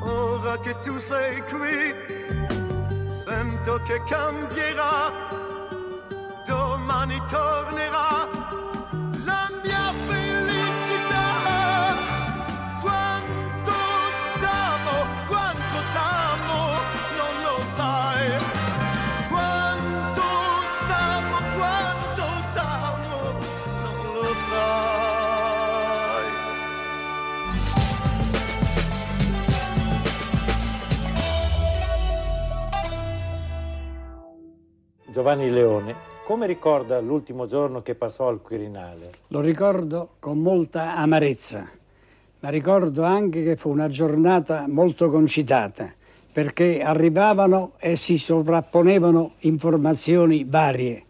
Ora 0.00 0.58
che 0.58 0.78
tu 0.80 0.98
sei 0.98 1.42
qui, 1.42 1.94
sento 3.24 3.80
che 3.84 4.02
cambierà, 4.04 5.12
domani 6.46 7.22
tornerà 7.28 8.45
Giovanni 35.16 35.48
Leone, 35.48 35.94
come 36.26 36.46
ricorda 36.46 37.00
l'ultimo 37.00 37.46
giorno 37.46 37.80
che 37.80 37.94
passò 37.94 38.28
al 38.28 38.42
Quirinale? 38.42 39.12
Lo 39.28 39.40
ricordo 39.40 40.10
con 40.18 40.40
molta 40.40 40.94
amarezza, 40.94 41.66
ma 42.40 42.50
ricordo 42.50 43.02
anche 43.02 43.42
che 43.42 43.56
fu 43.56 43.70
una 43.70 43.88
giornata 43.88 44.66
molto 44.68 45.08
concitata, 45.08 45.90
perché 46.30 46.82
arrivavano 46.82 47.72
e 47.78 47.96
si 47.96 48.18
sovrapponevano 48.18 49.36
informazioni 49.38 50.44
varie. 50.46 51.02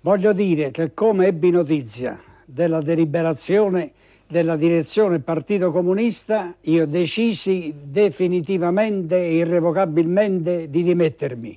Voglio 0.00 0.32
dire 0.32 0.72
che 0.72 0.92
come 0.92 1.28
ebbi 1.28 1.50
notizia 1.50 2.20
della 2.44 2.80
deliberazione 2.80 3.92
della 4.26 4.56
direzione 4.56 5.20
Partito 5.20 5.70
Comunista, 5.70 6.52
io 6.62 6.86
decisi 6.86 7.72
definitivamente 7.84 9.14
e 9.14 9.36
irrevocabilmente 9.36 10.68
di 10.68 10.82
dimettermi, 10.82 11.56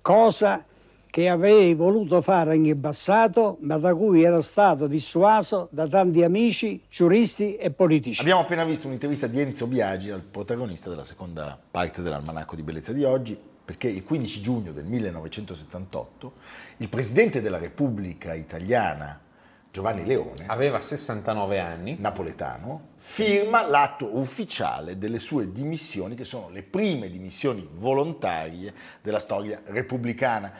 cosa 0.00 0.64
che 1.16 1.30
avevo 1.30 1.84
voluto 1.84 2.20
fare 2.20 2.56
in 2.56 2.78
passato, 2.78 3.56
ma 3.60 3.78
da 3.78 3.94
cui 3.94 4.22
ero 4.22 4.42
stato 4.42 4.86
dissuaso 4.86 5.66
da 5.70 5.88
tanti 5.88 6.22
amici, 6.22 6.82
giuristi 6.90 7.56
e 7.56 7.70
politici. 7.70 8.20
Abbiamo 8.20 8.42
appena 8.42 8.64
visto 8.64 8.86
un'intervista 8.86 9.26
di 9.26 9.40
Enzo 9.40 9.66
Biagi 9.66 10.10
al 10.10 10.20
protagonista 10.20 10.90
della 10.90 11.04
seconda 11.04 11.58
parte 11.70 12.02
dell'almanacco 12.02 12.54
di 12.54 12.62
bellezza 12.62 12.92
di 12.92 13.02
oggi, 13.02 13.34
perché 13.64 13.88
il 13.88 14.04
15 14.04 14.42
giugno 14.42 14.72
del 14.72 14.84
1978 14.84 16.32
il 16.76 16.88
presidente 16.90 17.40
della 17.40 17.56
Repubblica 17.56 18.34
Italiana, 18.34 19.18
Giovanni 19.76 20.06
Leone, 20.06 20.44
Aveva 20.46 20.80
69 20.80 21.58
anni. 21.58 21.96
napoletano, 21.98 22.92
firma 22.96 23.68
l'atto 23.68 24.16
ufficiale 24.16 24.96
delle 24.96 25.18
sue 25.18 25.52
dimissioni, 25.52 26.14
che 26.14 26.24
sono 26.24 26.48
le 26.48 26.62
prime 26.62 27.10
dimissioni 27.10 27.68
volontarie 27.74 28.72
della 29.02 29.18
storia 29.18 29.60
repubblicana. 29.66 30.50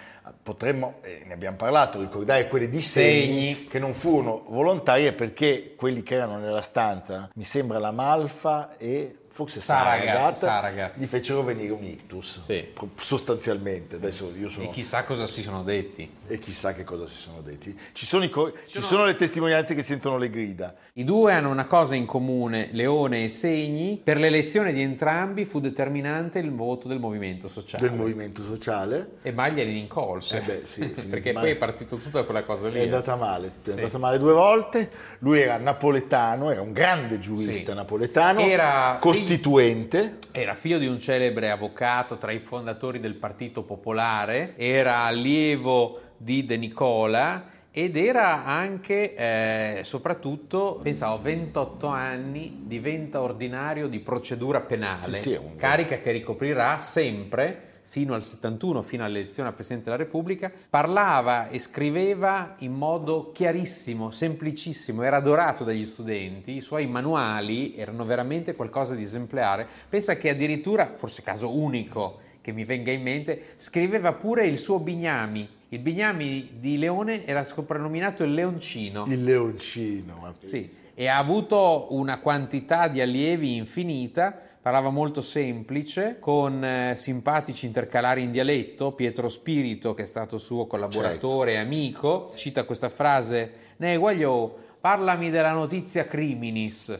Potremmo, 0.42 0.96
eh, 1.00 1.22
ne 1.24 1.32
abbiamo 1.32 1.56
parlato, 1.56 1.98
ricordare 1.98 2.46
quelle 2.46 2.68
di 2.68 2.82
segni, 2.82 3.66
che 3.66 3.78
non 3.78 3.94
furono 3.94 4.44
volontarie 4.48 5.14
perché 5.14 5.72
quelli 5.76 6.02
che 6.02 6.16
erano 6.16 6.36
nella 6.36 6.60
stanza, 6.60 7.30
mi 7.32 7.44
sembra 7.44 7.78
la 7.78 7.92
Malfa 7.92 8.76
e 8.76 9.20
forse 9.36 9.60
Saragat, 9.60 10.34
Saragat, 10.34 10.98
gli 10.98 11.04
fecero 11.04 11.42
venire 11.42 11.70
un 11.72 11.84
ictus, 11.84 12.42
Sì. 12.46 12.72
sostanzialmente. 12.94 13.96
Adesso 13.96 14.32
io 14.34 14.48
sono... 14.48 14.64
E 14.64 14.70
chissà 14.70 15.04
cosa 15.04 15.26
si 15.26 15.42
sono 15.42 15.62
detti. 15.62 16.10
e 16.26 16.38
chissà 16.38 16.72
che 16.72 16.84
cosa 16.84 17.06
si 17.06 17.16
sono 17.16 17.42
detti. 17.42 17.78
Ci 17.92 18.06
sono, 18.06 18.24
i 18.24 18.30
co- 18.30 18.50
ci 18.66 18.80
sono 18.80 19.04
le 19.04 19.14
testimonianze 19.14 19.74
che 19.74 19.82
sentono 19.82 20.16
le 20.16 20.30
grida. 20.30 20.74
I 20.98 21.04
due 21.04 21.34
hanno 21.34 21.50
una 21.50 21.66
cosa 21.66 21.94
in 21.94 22.06
comune, 22.06 22.70
Leone 22.72 23.24
e 23.24 23.28
Segni. 23.28 24.00
Per 24.02 24.18
l'elezione 24.18 24.72
di 24.72 24.80
entrambi 24.80 25.44
fu 25.44 25.60
determinante 25.60 26.38
il 26.38 26.50
voto 26.50 26.88
del 26.88 27.00
movimento 27.00 27.48
sociale. 27.48 27.86
del 27.86 27.94
movimento 27.94 28.42
sociale. 28.42 29.16
E 29.20 29.30
Maglia 29.30 29.62
li 29.62 29.72
rincolse. 29.72 30.38
Eh 30.38 30.40
beh, 30.40 30.62
sì, 30.66 30.88
perché 31.06 31.34
poi 31.34 31.50
è 31.50 31.56
partito 31.56 31.96
tutto 31.96 32.16
da 32.16 32.24
quella 32.24 32.42
cosa 32.44 32.70
lì. 32.70 32.78
È 32.78 32.80
eh. 32.80 32.84
andata 32.84 33.14
male, 33.14 33.52
è 33.62 33.70
andata 33.72 33.98
male 33.98 34.16
due 34.16 34.32
volte. 34.32 34.88
Lui 35.18 35.38
era 35.38 35.58
napoletano, 35.58 36.50
era 36.50 36.62
un 36.62 36.72
grande 36.72 37.18
giurista 37.18 37.72
Sì. 37.72 37.76
napoletano, 37.76 38.40
Era 38.40 38.96
costituente. 38.98 40.16
Era 40.32 40.54
figlio 40.54 40.78
di 40.78 40.86
un 40.86 40.98
celebre 40.98 41.50
avvocato 41.50 42.16
tra 42.16 42.32
i 42.32 42.38
fondatori 42.38 43.00
del 43.00 43.16
Partito 43.16 43.64
Popolare, 43.64 44.54
era 44.56 45.00
allievo 45.02 46.00
di 46.16 46.46
De 46.46 46.56
Nicola 46.56 47.52
ed 47.78 47.94
era 47.98 48.46
anche, 48.46 49.14
eh, 49.14 49.84
soprattutto, 49.84 50.80
pensavo, 50.82 51.20
28 51.20 51.86
anni, 51.88 52.62
diventa 52.64 53.20
ordinario 53.20 53.86
di 53.86 54.00
procedura 54.00 54.62
penale, 54.62 55.16
Sì, 55.16 55.20
sì, 55.32 55.34
un- 55.34 55.56
carica 55.56 55.98
che 55.98 56.10
ricoprirà 56.10 56.80
sempre 56.80 57.80
fino 57.82 58.14
al 58.14 58.24
71, 58.24 58.80
fino 58.80 59.04
all'elezione 59.04 59.50
a 59.50 59.52
Presidente 59.52 59.90
della 59.90 60.02
Repubblica, 60.02 60.50
parlava 60.70 61.50
e 61.50 61.58
scriveva 61.58 62.54
in 62.60 62.72
modo 62.72 63.30
chiarissimo, 63.32 64.10
semplicissimo, 64.10 65.02
era 65.02 65.18
adorato 65.18 65.62
dagli 65.62 65.84
studenti, 65.84 66.56
i 66.56 66.62
suoi 66.62 66.86
manuali 66.86 67.74
erano 67.76 68.06
veramente 68.06 68.54
qualcosa 68.54 68.94
di 68.94 69.02
esemplare. 69.02 69.66
Pensa 69.86 70.16
che 70.16 70.30
addirittura, 70.30 70.94
forse 70.96 71.20
caso 71.20 71.54
unico 71.54 72.20
che 72.40 72.52
mi 72.52 72.64
venga 72.64 72.90
in 72.90 73.02
mente, 73.02 73.42
scriveva 73.58 74.14
pure 74.14 74.46
il 74.46 74.56
suo 74.56 74.78
Bignami. 74.78 75.55
Il 75.70 75.80
Bignami 75.80 76.58
di 76.60 76.78
Leone 76.78 77.26
era 77.26 77.42
soprannominato 77.42 78.22
il 78.22 78.34
Leoncino. 78.34 79.04
Il 79.08 79.24
leoncino. 79.24 80.36
Sì, 80.38 80.70
e 80.94 81.08
ha 81.08 81.18
avuto 81.18 81.88
una 81.90 82.20
quantità 82.20 82.86
di 82.86 83.00
allievi 83.00 83.56
infinita, 83.56 84.40
parlava 84.62 84.90
molto 84.90 85.20
semplice, 85.20 86.18
con 86.20 86.64
eh, 86.64 86.94
simpatici 86.94 87.66
intercalari 87.66 88.22
in 88.22 88.30
dialetto, 88.30 88.92
Pietro 88.92 89.28
Spirito, 89.28 89.92
che 89.92 90.04
è 90.04 90.06
stato 90.06 90.38
suo 90.38 90.66
collaboratore 90.66 91.54
e 91.54 91.56
amico, 91.56 92.30
cita 92.36 92.62
questa 92.62 92.88
frase, 92.88 93.52
Ne 93.78 93.96
guaglio, 93.96 94.56
parlami 94.80 95.30
della 95.30 95.52
notizia 95.52 96.06
criminis. 96.06 96.96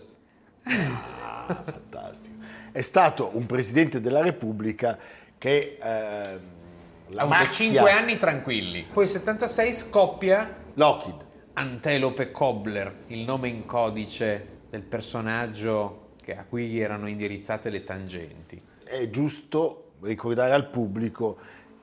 Ah, 0.64 1.46
fantastico. 1.62 2.34
È 2.72 2.82
stato 2.82 3.30
un 3.34 3.46
presidente 3.46 4.00
della 4.00 4.22
Repubblica 4.22 4.98
che 5.38 5.78
ehm, 5.80 6.40
la 7.08 7.20
Ha 7.20 7.24
avuto 7.24 7.38
macchia 7.38 7.52
5 7.52 7.90
anni 7.90 8.16
tranquilli. 8.18 8.86
Poi 8.92 9.04
nel 9.04 9.12
76 9.12 9.72
scoppia 9.72 10.56
Lockheed. 10.74 11.24
Antelope 11.54 12.30
Cobbler, 12.32 12.94
il 13.08 13.20
nome 13.24 13.48
in 13.48 13.64
codice 13.64 14.46
del 14.70 14.82
personaggio 14.82 16.08
che- 16.22 16.36
a 16.36 16.44
cui 16.44 16.78
erano 16.78 17.08
indirizzate 17.08 17.70
le 17.70 17.82
tangenti. 17.84 18.60
È 18.84 19.08
giusto 19.10 19.92
ricordare 20.02 20.52
al 20.52 20.68
pubblico 20.68 21.36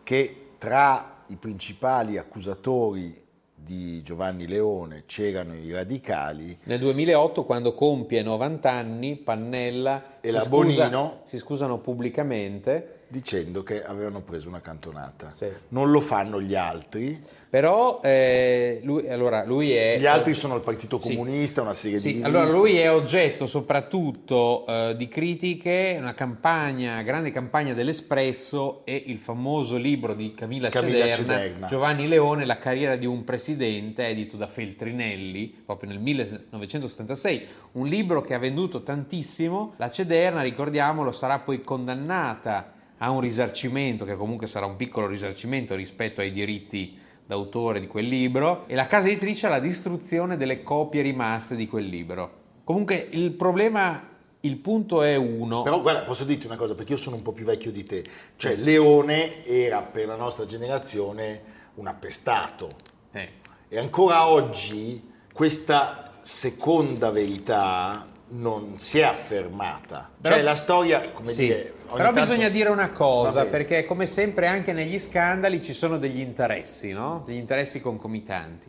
che 0.04 0.50
tra 0.58 1.24
i 1.28 1.36
principali 1.38 2.18
accusatori 2.18 3.22
di 3.56 4.02
Giovanni 4.04 4.46
Leone 4.46 5.04
c'erano 5.06 5.56
i 5.56 5.72
radicali 5.72 6.58
Nel 6.64 6.80
2008, 6.80 7.46
quando 7.46 7.74
compie 7.74 8.22
90 8.22 8.70
anni, 8.70 9.16
Pannella 9.16 10.18
E 10.20 10.28
si, 10.28 10.34
la 10.34 10.42
scusa- 10.42 10.84
Bonino? 10.90 11.22
si 11.24 11.38
scusano 11.38 11.78
pubblicamente, 11.80 13.03
dicendo 13.14 13.62
che 13.62 13.84
avevano 13.84 14.22
preso 14.22 14.48
una 14.50 14.60
cantonata. 14.60 15.30
Sì. 15.30 15.48
Non 15.70 15.92
lo 15.92 16.00
fanno 16.02 16.42
gli 16.42 16.56
altri. 16.56 17.22
però 17.48 18.00
eh, 18.04 18.80
lui, 18.84 19.08
allora, 19.08 19.46
lui 19.46 19.72
è... 19.72 20.00
Gli 20.00 20.08
altri 20.08 20.34
sono 20.34 20.56
il 20.56 20.62
Partito 20.62 21.00
Sì. 21.00 21.10
Comunista, 21.16 21.62
una 21.62 21.76
serie 21.76 22.00
Sì, 22.00 22.16
di 22.16 22.24
allora 22.24 22.46
riviste. 22.46 22.58
lui 22.60 22.78
è 22.78 22.92
oggetto 22.92 23.46
soprattutto 23.46 24.66
eh, 24.68 24.96
di 24.98 25.08
critiche, 25.08 25.96
una 26.00 26.16
campagna, 26.16 27.04
grande 27.04 27.30
campagna 27.30 27.74
dell'Espresso 27.76 28.82
e 28.86 29.04
il 29.06 29.20
famoso 29.20 29.78
libro 29.78 30.16
di 30.16 30.34
Camilla, 30.34 30.70
Camilla 30.70 31.06
Cederna, 31.06 31.34
Cederna. 31.36 31.68
Giovanni 31.68 32.08
Leone, 32.08 32.46
La 32.46 32.58
carriera 32.58 32.96
di 32.96 33.06
un 33.06 33.24
presidente, 33.24 34.08
edito 34.08 34.36
da 34.38 34.48
Feltrinelli, 34.48 35.62
proprio 35.64 35.92
nel 35.92 36.00
1976, 36.00 37.46
un 37.74 37.86
libro 37.88 38.22
che 38.22 38.34
ha 38.34 38.40
venduto 38.40 38.82
tantissimo. 38.82 39.74
La 39.78 39.92
Cederna, 39.92 40.42
ricordiamolo, 40.42 41.12
sarà 41.12 41.38
poi 41.38 41.62
condannata 41.62 42.73
a 42.98 43.10
un 43.10 43.20
risarcimento, 43.20 44.06
che 44.06 44.16
comunque 44.16 44.48
sarà 44.48 44.66
un 44.66 44.76
piccolo 44.76 45.08
risarcimento 45.08 45.76
rispetto 45.76 46.22
ai 46.22 46.32
diritti 46.32 46.98
d'autore 47.26 47.80
di 47.80 47.88
quel 47.88 48.08
libro, 48.08 48.66
e 48.68 48.76
la 48.76 48.88
casa 48.88 49.08
editrice 49.08 49.48
alla 49.48 49.60
distruzione 49.60 50.38
delle 50.38 50.64
copie 50.64 51.02
rimaste 51.02 51.56
di 51.56 51.68
quel 51.68 51.86
libro. 51.86 52.42
Comunque 52.64 53.08
il 53.12 53.32
problema, 53.32 54.10
il 54.42 54.58
punto 54.58 55.04
è 55.04 55.16
uno. 55.16 55.64
Però 55.64 55.82
guarda, 55.82 56.02
posso 56.04 56.24
dirti 56.24 56.46
una 56.46 56.56
cosa, 56.56 56.76
perché 56.76 56.94
io 56.94 56.98
sono 56.98 57.16
un 57.16 57.22
po' 57.22 57.32
più 57.32 57.46
vecchio 57.46 57.72
di 57.72 57.84
te. 57.84 58.04
Cioè, 58.38 58.56
Leone 58.56 59.46
era 59.46 59.82
per 59.82 60.08
la 60.08 60.16
nostra 60.16 60.46
generazione 60.46 61.42
un 61.76 61.88
appestato. 61.88 62.70
Eh, 63.12 63.30
E 63.70 63.80
ancora 63.80 64.28
oggi 64.28 65.02
questa 65.34 66.12
seconda 66.22 67.10
verità 67.10 68.08
non 68.34 68.80
si 68.80 69.00
è 69.00 69.04
affermata. 69.04 70.10
Però- 70.20 70.36
cioè, 70.36 70.44
la 70.44 70.56
storia, 70.56 71.12
come 71.12 71.28
sì. 71.28 71.46
dire... 71.46 71.74
Però 71.94 72.06
tanto- 72.06 72.20
bisogna 72.22 72.50
dire 72.50 72.70
una 72.70 72.90
cosa, 72.90 73.46
perché 73.46 73.86
come 73.86 74.08
sempre 74.08 74.48
anche 74.48 74.74
negli 74.74 74.98
scandali 74.98 75.62
ci 75.62 75.74
sono 75.74 76.00
degli 76.00 76.20
interessi, 76.20 76.92
no? 76.92 77.22
Degli 77.24 77.38
interessi 77.38 77.80
concomitanti. 77.82 78.68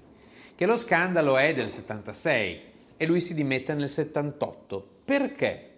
Che 0.54 0.66
lo 0.66 0.76
scandalo 0.76 1.38
è 1.38 1.54
del 1.54 1.70
76 1.70 2.60
e 2.96 3.06
lui 3.06 3.20
si 3.20 3.32
dimette 3.32 3.72
nel 3.74 3.88
78. 3.88 4.88
Perché? 5.04 5.70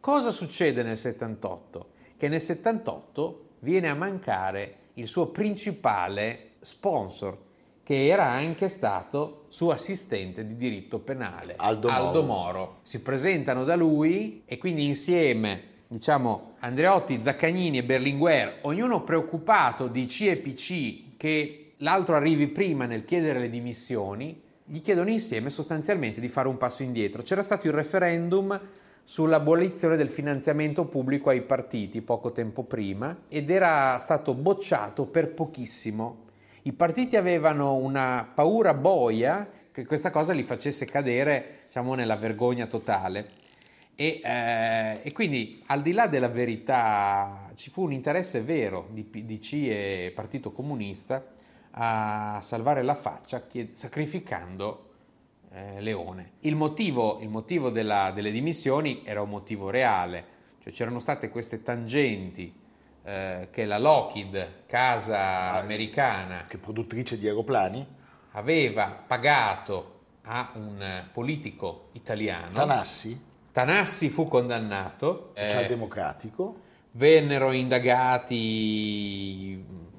Cosa 0.00 0.30
succede 0.30 0.82
nel 0.82 0.96
78? 0.96 1.88
Che 2.16 2.28
nel 2.28 2.40
78 2.40 3.48
viene 3.60 3.90
a 3.90 3.94
mancare 3.94 4.76
il 4.94 5.06
suo 5.06 5.26
principale 5.26 6.52
sponsor, 6.60 7.36
che 7.86 8.08
era 8.08 8.28
anche 8.32 8.68
stato 8.68 9.44
suo 9.46 9.70
assistente 9.70 10.44
di 10.44 10.56
diritto 10.56 10.98
penale, 10.98 11.54
Aldo 11.56 11.88
Moro. 11.88 12.22
Moro. 12.24 12.78
Si 12.82 13.00
presentano 13.00 13.62
da 13.62 13.76
lui 13.76 14.42
e 14.44 14.58
quindi 14.58 14.84
insieme, 14.84 15.62
diciamo, 15.86 16.54
Andreotti, 16.58 17.22
Zaccagnini 17.22 17.78
e 17.78 17.84
Berlinguer, 17.84 18.58
ognuno 18.62 19.04
preoccupato 19.04 19.86
di 19.86 20.04
C 20.06 20.22
e 20.22 20.36
PC 20.36 21.16
che 21.16 21.74
l'altro 21.76 22.16
arrivi 22.16 22.48
prima 22.48 22.86
nel 22.86 23.04
chiedere 23.04 23.38
le 23.38 23.50
dimissioni, 23.50 24.42
gli 24.64 24.80
chiedono 24.80 25.10
insieme 25.10 25.48
sostanzialmente 25.48 26.20
di 26.20 26.28
fare 26.28 26.48
un 26.48 26.56
passo 26.56 26.82
indietro. 26.82 27.22
C'era 27.22 27.42
stato 27.42 27.68
il 27.68 27.72
referendum 27.72 28.60
sull'abolizione 29.04 29.96
del 29.96 30.10
finanziamento 30.10 30.86
pubblico 30.86 31.30
ai 31.30 31.42
partiti 31.42 32.02
poco 32.02 32.32
tempo 32.32 32.64
prima 32.64 33.16
ed 33.28 33.48
era 33.48 33.96
stato 34.00 34.34
bocciato 34.34 35.06
per 35.06 35.32
pochissimo. 35.32 36.24
I 36.66 36.72
partiti 36.72 37.14
avevano 37.14 37.76
una 37.76 38.28
paura 38.34 38.74
boia 38.74 39.48
che 39.70 39.86
questa 39.86 40.10
cosa 40.10 40.32
li 40.32 40.42
facesse 40.42 40.84
cadere 40.84 41.60
diciamo, 41.66 41.94
nella 41.94 42.16
vergogna 42.16 42.66
totale. 42.66 43.28
E, 43.94 44.20
eh, 44.20 45.00
e 45.00 45.12
quindi 45.12 45.62
al 45.66 45.80
di 45.80 45.92
là 45.92 46.08
della 46.08 46.28
verità 46.28 47.52
ci 47.54 47.70
fu 47.70 47.84
un 47.84 47.92
interesse 47.92 48.40
vero 48.40 48.88
di 48.90 49.04
PDC 49.04 49.52
e 49.52 50.12
Partito 50.12 50.50
Comunista 50.50 51.24
a 51.70 52.40
salvare 52.42 52.82
la 52.82 52.96
faccia 52.96 53.46
chied- 53.46 53.74
sacrificando 53.74 54.90
eh, 55.52 55.80
Leone. 55.80 56.32
Il 56.40 56.56
motivo, 56.56 57.20
il 57.20 57.28
motivo 57.28 57.70
della- 57.70 58.10
delle 58.10 58.32
dimissioni 58.32 59.02
era 59.04 59.22
un 59.22 59.28
motivo 59.28 59.70
reale, 59.70 60.24
cioè 60.64 60.72
c'erano 60.72 60.98
state 60.98 61.28
queste 61.28 61.62
tangenti 61.62 62.52
eh, 63.06 63.48
che 63.52 63.64
la 63.64 63.78
Lockheed, 63.78 64.64
casa 64.66 65.52
americana, 65.52 66.44
Che 66.44 66.58
produttrice 66.58 67.16
di 67.18 67.26
aeroplani? 67.28 67.86
aveva 68.32 68.88
pagato 69.06 69.92
a 70.24 70.50
un 70.54 70.82
eh, 70.82 71.08
politico 71.12 71.88
italiano. 71.92 72.50
Tanassi, 72.52 73.24
Tanassi 73.52 74.10
fu 74.10 74.26
condannato, 74.28 75.30
eh, 75.34 75.48
socialdemocratico. 75.50 76.60
vennero 76.92 77.52
indagati 77.52 78.34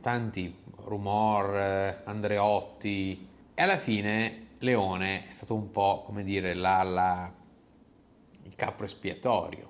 tanti, 0.02 0.54
Rumor, 0.84 1.56
eh, 1.56 2.02
Andreotti, 2.06 3.28
e 3.54 3.62
alla 3.62 3.78
fine 3.78 4.48
Leone 4.60 5.28
è 5.28 5.32
stato 5.32 5.54
un 5.56 5.72
po', 5.72 6.04
come 6.06 6.24
dire, 6.24 6.54
la- 6.54 6.84
la- 6.84 7.32
il 8.44 8.56
capo 8.56 8.84
espiatorio. 8.84 9.70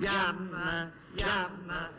Yamma, 0.00 0.90
yamma, 1.14 1.90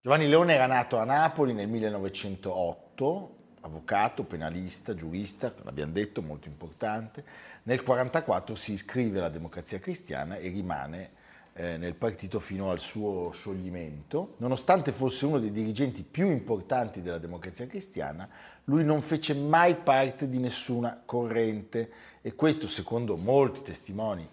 Giovanni 0.00 0.28
Leone 0.28 0.54
era 0.54 0.66
nato 0.66 0.98
a 0.98 1.04
Napoli 1.04 1.52
nel 1.52 1.68
1908, 1.68 3.36
avvocato, 3.62 4.22
penalista, 4.22 4.94
giurista, 4.94 5.52
l'abbiamo 5.62 5.92
detto, 5.92 6.22
molto 6.22 6.46
importante. 6.46 7.24
Nel 7.64 7.80
1944 7.80 8.54
si 8.54 8.74
iscrive 8.74 9.18
alla 9.18 9.28
Democrazia 9.28 9.80
Cristiana 9.80 10.36
e 10.36 10.48
rimane 10.48 11.10
eh, 11.54 11.76
nel 11.76 11.94
partito 11.94 12.40
fino 12.40 12.70
al 12.70 12.80
suo 12.80 13.30
scioglimento. 13.32 14.34
Nonostante 14.38 14.92
fosse 14.92 15.26
uno 15.26 15.38
dei 15.38 15.50
dirigenti 15.50 16.02
più 16.02 16.30
importanti 16.30 17.02
della 17.02 17.18
Democrazia 17.18 17.66
Cristiana, 17.66 18.28
lui 18.64 18.84
non 18.84 19.02
fece 19.02 19.34
mai 19.34 19.76
parte 19.76 20.28
di 20.28 20.38
nessuna 20.38 21.02
corrente 21.04 21.90
e 22.22 22.34
questo, 22.34 22.68
secondo 22.68 23.16
molti 23.16 23.62
testimoni 23.62 24.28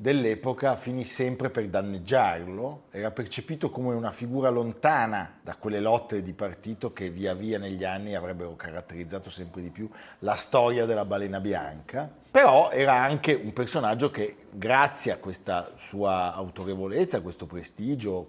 dell'epoca, 0.00 0.76
finì 0.76 1.02
sempre 1.02 1.50
per 1.50 1.66
danneggiarlo. 1.68 2.84
Era 2.92 3.10
percepito 3.10 3.68
come 3.68 3.94
una 3.94 4.12
figura 4.12 4.48
lontana 4.48 5.40
da 5.42 5.56
quelle 5.56 5.80
lotte 5.80 6.22
di 6.22 6.32
partito 6.32 6.92
che 6.92 7.10
via 7.10 7.34
via 7.34 7.58
negli 7.58 7.82
anni 7.82 8.14
avrebbero 8.14 8.54
caratterizzato 8.54 9.28
sempre 9.28 9.60
di 9.60 9.70
più 9.70 9.90
la 10.20 10.36
storia 10.36 10.86
della 10.86 11.04
balena 11.04 11.40
bianca. 11.40 12.08
Però 12.30 12.70
era 12.70 12.94
anche 12.94 13.34
un 13.34 13.52
personaggio 13.52 14.12
che, 14.12 14.36
grazie 14.52 15.10
a 15.10 15.16
questa 15.16 15.72
sua 15.76 16.32
autorevolezza, 16.32 17.16
a 17.16 17.20
questo 17.20 17.46
prestigio, 17.46 18.28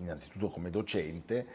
innanzitutto 0.00 0.48
come 0.48 0.70
docente, 0.70 1.46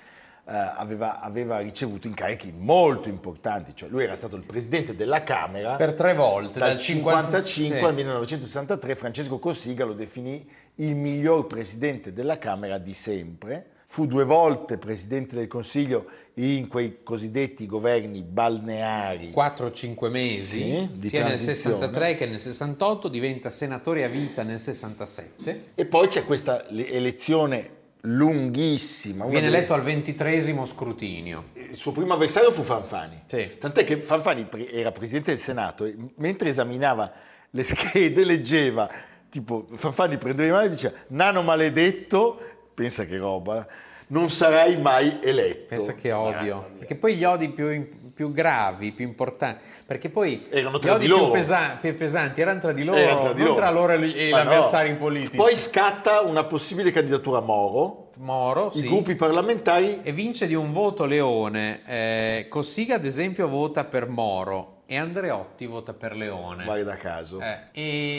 aveva, 0.51 1.21
aveva 1.21 1.59
ricevuto 1.59 2.07
incarichi 2.07 2.53
molto 2.55 3.07
importanti, 3.09 3.71
cioè 3.75 3.89
lui 3.89 4.03
era 4.03 4.15
stato 4.15 4.35
il 4.35 4.43
presidente 4.45 4.95
della 4.95 5.23
Camera 5.23 5.75
Per 5.75 5.93
tre 5.93 6.13
volte, 6.13 6.59
dal 6.59 6.69
dal 6.71 6.79
50 6.79 7.43
55 7.43 7.77
sì. 7.79 7.83
al 7.85 7.93
1963 7.93 8.95
Francesco 8.95 9.39
Cossiga 9.39 9.85
lo 9.85 9.93
definì 9.93 10.45
il 10.75 10.95
miglior 10.95 11.47
presidente 11.47 12.11
della 12.13 12.37
Camera 12.37 12.77
di 12.77 12.93
sempre. 12.93 13.67
Fu 13.85 14.07
due 14.07 14.23
volte 14.25 14.79
presidente 14.79 15.35
del 15.35 15.45
Consiglio 15.45 16.05
in 16.35 16.67
quei 16.67 17.03
cosiddetti 17.03 17.67
governi 17.67 18.23
balneari. 18.23 19.31
4-5 19.31 20.09
mesi, 20.09 20.61
Sì, 20.61 21.07
sia 21.07 21.19
nel 21.19 21.27
transizione. 21.37 21.75
63 21.75 22.13
che 22.15 22.25
nel 22.25 22.39
68, 22.39 23.07
diventa 23.07 23.51
senatore 23.51 24.03
a 24.03 24.07
vita 24.07 24.41
nel 24.41 24.59
67, 24.59 25.65
E 25.75 25.85
poi 25.85 26.07
c'è 26.07 26.25
questa 26.25 26.65
le- 26.69 26.89
elezione 26.91 27.69
lunghissima. 28.05 29.25
viene 29.25 29.45
delle- 29.45 29.57
eletto 29.57 29.73
al 29.73 29.81
ventitresimo 29.81 30.65
scrutinio. 30.65 31.45
Il 31.53 31.75
suo 31.77 31.91
primo 31.91 32.13
avversario 32.13 32.51
fu 32.51 32.61
Fanfani. 32.63 33.23
Sì. 33.27 33.57
Tant'è 33.59 33.83
che 33.85 33.97
Fanfani 33.97 34.47
era 34.71 34.91
presidente 34.91 35.31
del 35.31 35.39
Senato 35.39 35.85
e 35.85 35.95
mentre 36.15 36.49
esaminava 36.49 37.11
le 37.49 37.63
schede 37.63 38.23
leggeva, 38.25 38.89
tipo 39.29 39.67
Fanfani 39.73 40.17
prendeva 40.17 40.47
in 40.47 40.53
mano 40.53 40.65
e 40.65 40.69
diceva 40.69 40.93
Nano 41.07 41.41
maledetto, 41.43 42.39
pensa 42.73 43.05
che 43.05 43.17
roba, 43.17 43.65
non 44.13 44.29
sarai 44.29 44.77
mai 44.77 45.17
eletto. 45.23 45.69
Pensa 45.69 45.93
che 45.95 46.11
odio. 46.11 46.69
Perché 46.77 46.95
poi 46.95 47.15
gli 47.15 47.23
odi 47.23 47.49
più, 47.49 47.89
più 48.13 48.31
gravi, 48.31 48.91
più 48.91 49.05
importanti, 49.05 49.63
perché 49.87 50.09
poi 50.09 50.45
Erano 50.51 50.77
gli 50.77 50.81
tra 50.81 50.93
odi 50.93 51.05
di 51.05 51.07
loro. 51.09 51.23
più, 51.25 51.31
pesa- 51.33 51.77
più 51.81 51.95
pesanti 51.95 52.39
erano 52.41 52.59
tra 52.59 52.71
di 52.73 52.83
loro, 52.83 52.97
Erano 52.99 53.19
tra 53.21 53.33
di 53.33 53.39
non 53.39 53.47
loro. 53.47 53.59
tra 53.59 53.69
loro 53.71 53.93
e 53.93 53.99
gli 54.07 54.29
Ma 54.31 54.43
no. 54.43 54.49
avversari 54.51 54.93
politici. 54.95 55.35
Poi 55.35 55.57
scatta 55.57 56.21
una 56.21 56.43
possibile 56.43 56.91
candidatura 56.91 57.39
a 57.39 57.41
Moro, 57.41 58.11
Moro, 58.17 58.67
i 58.67 58.77
sì. 58.79 58.87
gruppi 58.87 59.15
parlamentari 59.15 60.01
E 60.03 60.11
vince 60.11 60.45
di 60.45 60.53
un 60.53 60.71
voto 60.71 61.05
Leone. 61.05 61.81
Eh, 61.87 62.45
Cossiga, 62.49 62.95
ad 62.95 63.05
esempio, 63.05 63.47
vota 63.47 63.83
per 63.83 64.07
Moro 64.07 64.81
e 64.85 64.95
Andreotti 64.97 65.65
vota 65.65 65.93
per 65.93 66.15
Leone. 66.15 66.65
guarda 66.65 66.95
caso. 66.97 67.39
Eh, 67.39 67.57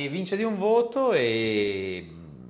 e 0.04 0.08
vince 0.10 0.36
di 0.36 0.42
un 0.42 0.58
voto 0.58 1.12
e 1.12 2.04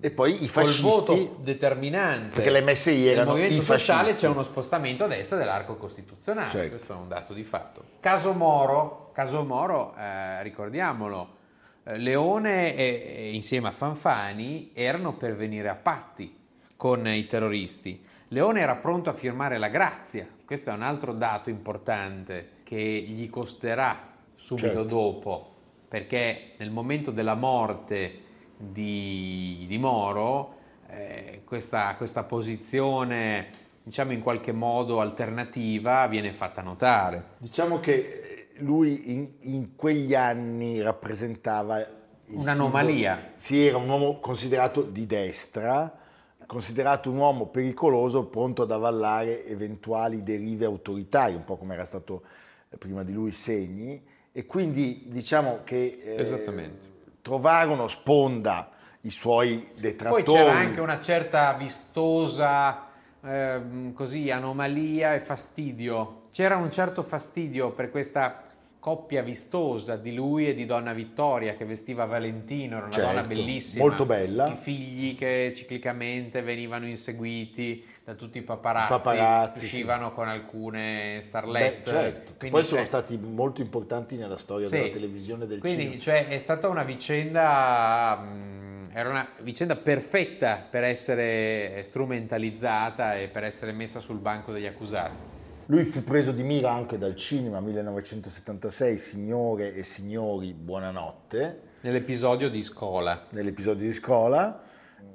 E 0.04 0.10
poi 0.10 0.34
i 0.34 0.38
col 0.50 0.64
fascisti, 0.66 0.82
voto 0.82 1.36
determinante 1.40 2.34
perché 2.34 2.50
le 2.50 2.60
MSI 2.60 3.06
erano 3.06 3.30
movimento 3.30 3.54
i 3.54 3.64
sociale 3.64 4.02
fascisti. 4.08 4.26
c'è 4.26 4.28
uno 4.30 4.42
spostamento 4.42 5.04
a 5.04 5.06
destra 5.06 5.38
dell'arco 5.38 5.76
costituzionale, 5.76 6.50
Certo. 6.50 6.68
questo 6.68 6.92
è 6.92 6.96
un 6.96 7.08
dato 7.08 7.32
di 7.32 7.42
fatto. 7.42 7.82
Caso 8.00 8.34
Moro, 8.34 9.10
caso 9.14 9.42
Moro 9.44 9.94
eh, 9.96 10.42
ricordiamolo, 10.42 11.36
eh, 11.84 11.96
Leone 11.96 12.76
e, 12.76 13.14
e 13.16 13.30
insieme 13.32 13.68
a 13.68 13.70
Fanfani 13.70 14.72
erano 14.74 15.14
per 15.14 15.36
venire 15.36 15.70
a 15.70 15.74
patti 15.74 16.36
con 16.76 17.08
i 17.08 17.24
terroristi. 17.24 18.04
Leone 18.28 18.60
era 18.60 18.76
pronto 18.76 19.08
a 19.08 19.14
firmare 19.14 19.56
la 19.56 19.68
grazia, 19.68 20.28
questo 20.44 20.68
è 20.68 20.74
un 20.74 20.82
altro 20.82 21.14
dato 21.14 21.48
importante 21.48 22.56
che 22.62 22.76
gli 22.76 23.30
costerà 23.30 24.12
subito 24.34 24.66
Certo. 24.66 24.82
dopo, 24.82 25.54
perché 25.88 26.52
nel 26.58 26.70
momento 26.70 27.10
della 27.10 27.34
morte 27.36 28.20
di, 28.56 29.64
di 29.68 29.78
Moro, 29.78 30.54
eh, 30.88 31.42
questa, 31.44 31.94
questa 31.96 32.24
posizione, 32.24 33.48
diciamo 33.82 34.12
in 34.12 34.20
qualche 34.20 34.52
modo 34.52 35.00
alternativa, 35.00 36.06
viene 36.06 36.32
fatta 36.32 36.62
notare. 36.62 37.24
Diciamo 37.38 37.80
che 37.80 38.48
lui 38.58 39.10
in, 39.12 39.28
in 39.40 39.74
quegli 39.76 40.14
anni 40.14 40.80
rappresentava 40.80 42.02
Un'anomalia. 42.26 43.14
simbolo- 43.14 43.32
Sì, 43.36 43.66
era 43.66 43.76
un 43.76 43.88
uomo 43.88 44.18
considerato 44.18 44.82
di 44.82 45.04
destra, 45.06 45.98
considerato 46.46 47.10
un 47.10 47.18
uomo 47.18 47.46
pericoloso, 47.46 48.26
pronto 48.26 48.62
ad 48.62 48.70
avallare 48.70 49.46
eventuali 49.46 50.22
derive 50.22 50.64
autoritarie, 50.64 51.36
un 51.36 51.44
po' 51.44 51.56
come 51.56 51.74
era 51.74 51.84
stato 51.84 52.22
eh, 52.70 52.76
prima 52.76 53.02
di 53.02 53.12
lui 53.12 53.32
Segni, 53.32 54.02
e 54.32 54.46
quindi 54.46 55.04
diciamo 55.08 55.60
che 55.64 56.00
eh, 56.02 56.20
Esattamente. 56.20 56.92
Trovarono 57.24 57.88
sponda 57.88 58.68
i 59.00 59.10
suoi 59.10 59.66
detrattori. 59.80 60.24
Poi 60.24 60.34
c'era 60.34 60.58
anche 60.58 60.80
una 60.82 61.00
certa 61.00 61.54
vistosa 61.54 62.88
ehm, 63.24 63.94
così, 63.94 64.30
anomalia 64.30 65.14
e 65.14 65.20
fastidio. 65.20 66.24
C'era 66.32 66.56
un 66.56 66.70
certo 66.70 67.02
fastidio 67.02 67.70
per 67.70 67.88
questa 67.88 68.42
coppia 68.78 69.22
vistosa 69.22 69.96
di 69.96 70.12
lui 70.12 70.48
e 70.48 70.52
di 70.52 70.66
Donna 70.66 70.92
Vittoria 70.92 71.54
che 71.54 71.64
vestiva 71.64 72.04
Valentino, 72.04 72.76
era 72.76 72.84
una 72.84 72.92
Certo, 72.92 73.08
donna 73.14 73.26
bellissima. 73.26 73.84
molto 73.84 74.04
bella. 74.04 74.48
I 74.48 74.56
figli 74.56 75.16
che 75.16 75.54
ciclicamente 75.56 76.42
venivano 76.42 76.86
inseguiti 76.86 77.82
da 78.04 78.12
tutti 78.14 78.36
i 78.36 78.42
paparazzi, 78.42 78.88
Paparazzi, 78.88 79.58
sì. 79.60 79.64
uscivano 79.64 80.12
con 80.12 80.28
alcune 80.28 81.16
Beh, 81.16 81.22
starlet. 81.22 81.86
certo, 81.88 82.32
Quindi, 82.36 82.56
poi 82.56 82.64
sono 82.66 82.84
stati 82.84 83.16
molto 83.16 83.62
importanti 83.62 84.16
nella 84.16 84.36
storia 84.36 84.68
sì. 84.68 84.76
della 84.76 84.90
televisione 84.92 85.46
del 85.46 85.58
Quindi, 85.58 85.82
cinema. 85.84 86.00
cioè, 86.00 86.28
è 86.28 86.36
stata 86.36 86.68
una 86.68 86.82
vicenda, 86.82 88.16
mh, 88.16 88.82
era 88.92 89.08
una 89.08 89.26
vicenda 89.40 89.76
perfetta 89.76 90.56
per 90.68 90.84
essere 90.84 91.82
strumentalizzata 91.82 93.16
e 93.16 93.28
per 93.28 93.44
essere 93.44 93.72
messa 93.72 94.00
sul 94.00 94.18
banco 94.18 94.52
degli 94.52 94.66
accusati. 94.66 95.18
Lui 95.66 95.84
fu 95.84 96.04
preso 96.04 96.30
di 96.32 96.42
mira 96.42 96.72
anche 96.72 96.98
dal 96.98 97.16
cinema 97.16 97.58
1976, 97.60 98.98
Signore 98.98 99.74
e 99.74 99.82
signori, 99.82 100.52
buonanotte, 100.52 101.60
Nell'episodio 101.80 102.50
di 102.50 102.62
Scola. 102.62 103.18
nell'episodio 103.30 103.86
di 103.86 103.92
scuola. 103.94 104.60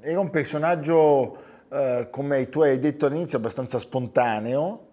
Era 0.02 0.20
un 0.20 0.30
personaggio, 0.32 1.38
eh, 1.70 2.08
come 2.10 2.50
tu 2.50 2.62
hai 2.62 2.80
detto 2.80 3.06
all'inizio, 3.06 3.38
abbastanza 3.38 3.80
spontaneo, 3.80 4.88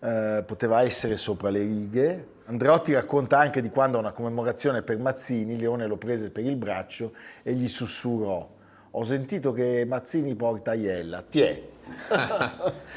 eh, 0.00 0.42
poteva 0.46 0.82
essere 0.82 1.16
sopra 1.16 1.50
le 1.50 1.62
righe. 1.62 2.26
Andreotti 2.46 2.92
racconta 2.92 3.38
anche 3.38 3.60
di 3.60 3.70
quando 3.70 3.98
a 3.98 4.00
una 4.00 4.12
commemorazione 4.12 4.82
per 4.82 4.98
Mazzini, 4.98 5.56
Leone 5.56 5.86
lo 5.86 5.96
prese 5.96 6.30
per 6.30 6.44
il 6.44 6.56
braccio 6.56 7.12
e 7.42 7.52
gli 7.52 7.68
sussurrò, 7.68 8.48
ho 8.90 9.04
sentito 9.04 9.52
che 9.52 9.84
Mazzini 9.86 10.34
porta 10.34 10.74
Iella, 10.74 11.22
tiè. 11.22 11.70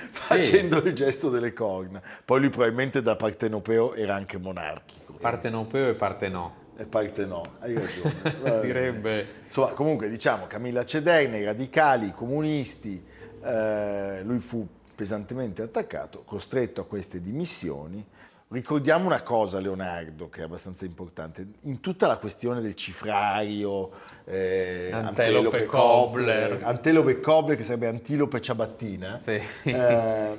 Facendo 0.12 0.78
il 0.78 0.92
gesto 0.92 1.30
delle 1.30 1.52
corna. 1.52 2.00
Poi 2.24 2.40
lui 2.40 2.50
probabilmente 2.50 3.02
da 3.02 3.16
partenopeo 3.16 3.94
era 3.94 4.14
anche 4.14 4.38
monarchico. 4.38 5.14
Parte 5.14 5.50
Nopeo 5.50 5.88
e 5.88 5.92
parte 5.94 6.28
no. 6.28 6.59
E 6.80 6.86
parte 6.86 7.26
no, 7.26 7.42
hai 7.58 7.74
ragione. 7.74 8.60
Direbbe. 8.64 9.26
Insomma, 9.44 9.68
comunque 9.74 10.08
diciamo 10.08 10.46
Camilla 10.46 10.82
Cederna, 10.82 11.36
i 11.36 11.44
radicali, 11.44 12.06
i 12.06 12.12
comunisti, 12.14 13.04
eh, 13.44 14.22
lui 14.24 14.38
fu 14.38 14.66
pesantemente 14.94 15.60
attaccato, 15.60 16.22
costretto 16.24 16.80
a 16.80 16.86
queste 16.86 17.20
dimissioni. 17.20 18.02
Ricordiamo 18.48 19.04
una 19.04 19.20
cosa, 19.20 19.60
Leonardo, 19.60 20.30
che 20.30 20.40
è 20.40 20.44
abbastanza 20.44 20.86
importante. 20.86 21.46
In 21.64 21.80
tutta 21.80 22.06
la 22.06 22.16
questione 22.16 22.62
del 22.62 22.74
cifrario, 22.74 23.90
eh, 24.24 24.88
Antelope 24.90 25.66
Cobbler. 25.66 26.60
Antelope 26.62 27.20
Cobbler, 27.20 27.58
che 27.58 27.62
sarebbe 27.62 27.88
Antilope 27.88 28.40
Ciabattina, 28.40 29.18
Sì. 29.18 29.38
eh, 29.64 30.38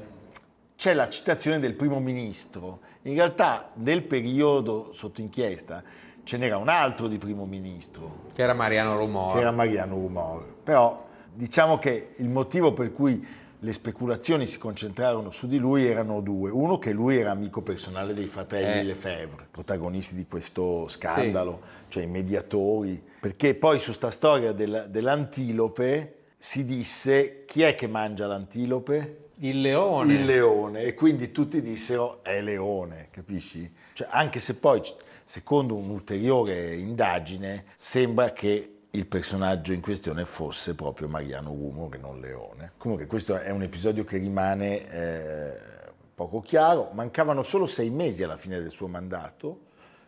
c'è 0.75 0.93
la 0.95 1.07
citazione 1.07 1.59
del 1.59 1.75
primo 1.75 1.99
ministro. 1.99 2.79
In 3.03 3.13
realtà, 3.13 3.69
nel 3.75 4.01
periodo 4.01 4.89
sotto 4.91 5.21
inchiesta, 5.21 5.83
ce 6.23 6.37
n'era 6.37 6.57
un 6.57 6.69
altro 6.69 7.07
di 7.07 7.17
primo 7.17 7.45
ministro, 7.45 8.23
Che 8.33 8.41
era 8.41 8.53
Mariano 8.53 8.97
Rumor. 8.97 9.33
che 9.33 9.39
era 9.39 9.51
Mariano 9.51 9.95
Rumor. 9.95 10.45
Però 10.63 11.07
diciamo 11.33 11.77
che 11.77 12.11
il 12.17 12.29
motivo 12.29 12.73
per 12.73 12.91
cui 12.91 13.25
le 13.63 13.73
speculazioni 13.73 14.47
si 14.47 14.57
concentrarono 14.57 15.29
su 15.31 15.47
di 15.47 15.57
lui 15.59 15.85
erano 15.85 16.19
due. 16.21 16.49
Uno 16.49 16.79
che 16.79 16.91
lui 16.93 17.17
era 17.17 17.29
amico 17.31 17.61
personale 17.61 18.13
dei 18.13 18.25
fratelli 18.25 18.79
Eh. 18.79 18.83
Lefebvre, 18.83 19.47
protagonisti 19.51 20.15
di 20.15 20.25
questo 20.27 20.87
scandalo, 20.87 21.61
cioè 21.89 22.03
i 22.03 22.07
mediatori. 22.07 23.01
Perché 23.19 23.53
poi 23.53 23.77
su 23.77 23.91
sta 23.91 24.09
storia 24.09 24.51
del- 24.51 24.87
dell'antilope 24.89 26.15
si 26.37 26.65
disse 26.65 27.43
chi 27.45 27.61
è 27.61 27.75
che 27.75 27.87
mangia 27.87 28.25
l'antilope? 28.25 29.29
Il 29.43 29.61
leone. 29.61 30.13
Il 30.13 30.25
leone. 30.25 30.81
E 30.81 30.93
quindi 30.95 31.31
tutti 31.31 31.61
dissero 31.61 32.23
è 32.23 32.41
leone, 32.41 33.07
capisci? 33.11 33.71
Cioè, 33.93 34.07
anche 34.11 34.39
se 34.39 34.55
poi, 34.55 34.81
secondo 35.31 35.75
un'ulteriore 35.75 36.75
indagine, 36.75 37.63
sembra 37.77 38.33
che 38.33 38.79
il 38.89 39.05
personaggio 39.05 39.71
in 39.71 39.79
questione 39.79 40.25
fosse 40.25 40.75
proprio 40.75 41.07
Mariano 41.07 41.53
Umo 41.53 41.87
che 41.87 41.97
non 41.97 42.19
Leone. 42.19 42.73
Comunque 42.75 43.05
questo 43.05 43.39
è 43.39 43.49
un 43.49 43.61
episodio 43.61 44.03
che 44.03 44.17
rimane 44.17 44.91
eh, 44.91 45.57
poco 46.13 46.41
chiaro. 46.41 46.89
Mancavano 46.91 47.43
solo 47.43 47.65
sei 47.65 47.89
mesi 47.89 48.23
alla 48.23 48.35
fine 48.35 48.59
del 48.59 48.71
suo 48.71 48.89
mandato, 48.89 49.59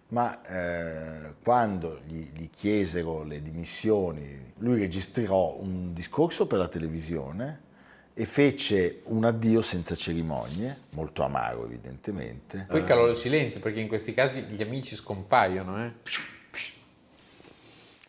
ma 0.09 0.43
eh, 0.43 1.35
quando 1.41 2.01
gli, 2.05 2.27
gli 2.33 2.49
chiesero 2.49 3.23
le 3.23 3.41
dimissioni, 3.41 4.51
lui 4.57 4.77
registrò 4.77 5.55
un 5.57 5.93
discorso 5.93 6.47
per 6.47 6.57
la 6.59 6.67
televisione 6.67 7.62
e 8.15 8.25
fece 8.25 9.01
un 9.05 9.25
addio 9.25 9.61
senza 9.61 9.95
cerimonie, 9.95 10.81
molto 10.91 11.23
amaro 11.23 11.65
evidentemente. 11.65 12.65
Poi 12.69 12.83
calò 12.83 13.07
il 13.07 13.15
silenzio 13.15 13.59
perché 13.59 13.79
in 13.79 13.87
questi 13.87 14.11
casi 14.13 14.43
gli 14.43 14.61
amici 14.61 14.95
scompaiono. 14.95 15.83
Eh. 15.85 15.91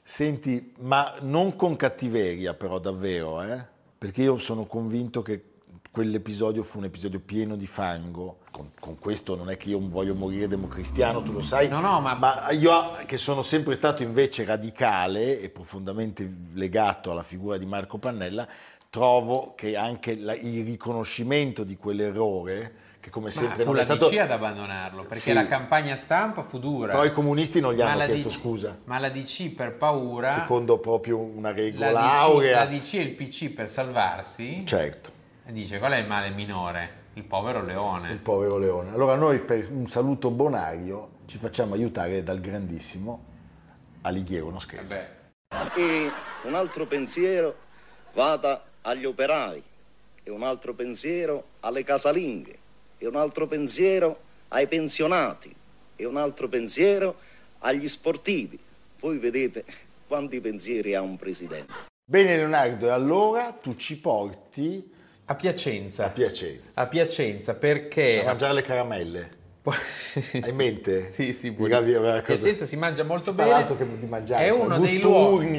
Senti, 0.03 0.75
ma 0.81 1.17
non 1.21 1.57
con 1.57 1.77
cattiveria 1.77 2.55
però 2.55 2.79
davvero, 2.79 3.43
eh? 3.43 3.65
perché 3.97 4.23
io 4.23 4.37
sono 4.37 4.67
convinto 4.67 5.23
che 5.23 5.53
quell'episodio 5.95 6.65
fu 6.65 6.79
un 6.79 6.85
episodio 6.85 7.21
pieno 7.21 7.55
di 7.55 7.69
fango. 7.69 8.41
Con, 8.51 8.71
con 8.79 8.99
questo 8.99 9.37
non 9.37 9.49
è 9.49 9.57
che 9.57 9.69
io 9.69 9.79
voglio 9.81 10.15
morire 10.15 10.49
democristiano, 10.49 11.23
tu 11.23 11.33
lo 11.33 11.41
sai. 11.41 11.69
No, 11.69 11.79
no, 11.81 12.01
ma- 12.01 12.51
io 12.51 12.97
che 13.07 13.17
sono 13.17 13.43
sempre 13.43 13.77
stato 13.77 14.03
invece 14.03 14.45
radicale 14.45 15.41
e 15.41 15.49
profondamente 15.51 16.29
legato 16.53 17.13
alla 17.13 17.23
figura 17.23 17.57
di 17.57 17.67
Marco 17.67 17.99
Pannella, 17.99 18.47
trovo 18.95 19.55
che 19.57 19.77
anche 19.77 20.15
la- 20.17 20.37
il 20.37 20.65
riconoscimento 20.65 21.65
di 21.65 21.77
quell'errore, 21.77 22.75
che 23.01 23.11
come 23.11 23.27
Ma 23.27 23.33
sempre 23.33 23.65
fu 23.65 23.65
non 23.65 23.75
la 23.75 23.81
è 23.81 23.85
stato... 23.85 24.09
DC 24.09 24.19
ad 24.19 24.31
abbandonarlo 24.31 25.03
perché 25.03 25.19
Sì. 25.19 25.33
la 25.33 25.49
campagna 25.49 25.97
stampa 25.97 26.43
fu 26.45 26.61
dura. 26.61 26.93
Però 26.93 27.05
i 27.05 27.11
comunisti 27.11 27.59
non 27.59 27.75
gli 27.75 27.79
Ma 27.79 27.87
hanno 27.89 27.99
la 27.99 28.05
chiesto 28.07 28.29
DC 28.29 28.35
scusa. 28.35 28.79
Ma 28.85 29.01
la 29.01 29.09
DC 29.09 29.51
per 29.51 29.75
paura, 29.75 30.33
Secondo 30.33 30.79
proprio 30.79 31.19
una 31.19 31.51
regola 31.51 31.91
la, 31.91 32.01
DC, 32.03 32.07
aurea. 32.13 32.59
la 32.61 32.67
DC 32.67 32.95
e 32.95 33.01
il 33.01 33.11
PC 33.15 33.51
per 33.51 33.69
salvarsi, 33.69 34.65
Certo. 34.65 35.11
dice 35.47 35.81
qual 35.81 35.91
è 35.91 35.97
il 35.99 36.07
male 36.07 36.31
minore? 36.31 37.03
Il 37.15 37.25
povero 37.25 37.65
leone. 37.65 38.13
Il 38.13 38.21
povero 38.21 38.59
leone. 38.59 38.93
Allora 38.93 39.17
noi 39.17 39.41
per 39.41 39.69
un 39.73 39.89
saluto 39.89 40.31
bonario 40.31 41.11
ci 41.27 41.37
facciamo 41.37 41.75
aiutare 41.75 42.23
dal 42.23 42.41
grandissimo 42.41 43.25
Alighiero 44.03 44.51
Noschese. 44.51 45.33
E 45.75 46.11
un 46.45 46.55
altro 46.55 46.87
pensiero 46.87 47.57
vada 48.15 48.63
agli 48.87 49.05
operai, 49.05 49.63
e 50.23 50.31
un 50.31 50.43
altro 50.43 50.75
pensiero 50.75 51.45
alle 51.61 51.85
casalinghe, 51.85 52.59
e 52.99 53.07
un 53.07 53.17
altro 53.17 53.47
pensiero 53.47 54.19
ai 54.49 54.67
pensionati, 54.67 55.55
e 55.97 56.05
un 56.05 56.17
altro 56.17 56.49
pensiero 56.49 57.17
agli 57.59 57.89
sportivi. 57.89 58.59
Voi 59.01 59.19
vedete 59.19 59.65
quanti 60.07 60.41
pensieri 60.41 60.95
ha 60.95 61.01
un 61.01 61.17
presidente. 61.17 61.73
Bene 62.05 62.37
Leonardo, 62.37 62.87
e 62.87 62.91
allora 62.91 63.53
tu 63.53 63.77
ci 63.77 63.99
porti 63.99 64.93
A 65.27 65.35
Piacenza. 65.35 66.05
a 66.05 66.11
Piacenza 66.11 66.83
A 66.83 66.87
Piacenza 66.87 67.55
perché... 67.55 68.21
a 68.21 68.25
mangiare 68.25 68.55
le 68.55 68.63
caramelle. 68.63 69.29
Hai 69.67 70.51
in 70.51 70.55
mente? 70.57 71.09
Sì, 71.15 71.33
sì, 71.33 71.55
cosa- 71.57 71.81
Piacenza 72.23 72.65
si 72.67 72.77
mangia 72.77 73.03
molto 73.03 73.33
Sparato 73.33 73.75
bene. 73.75 73.99
che 73.99 74.07
mangiare. 74.07 74.45
È 74.45 74.51
uno 74.51 74.79
dei 74.79 75.01
luoghi. 75.01 75.59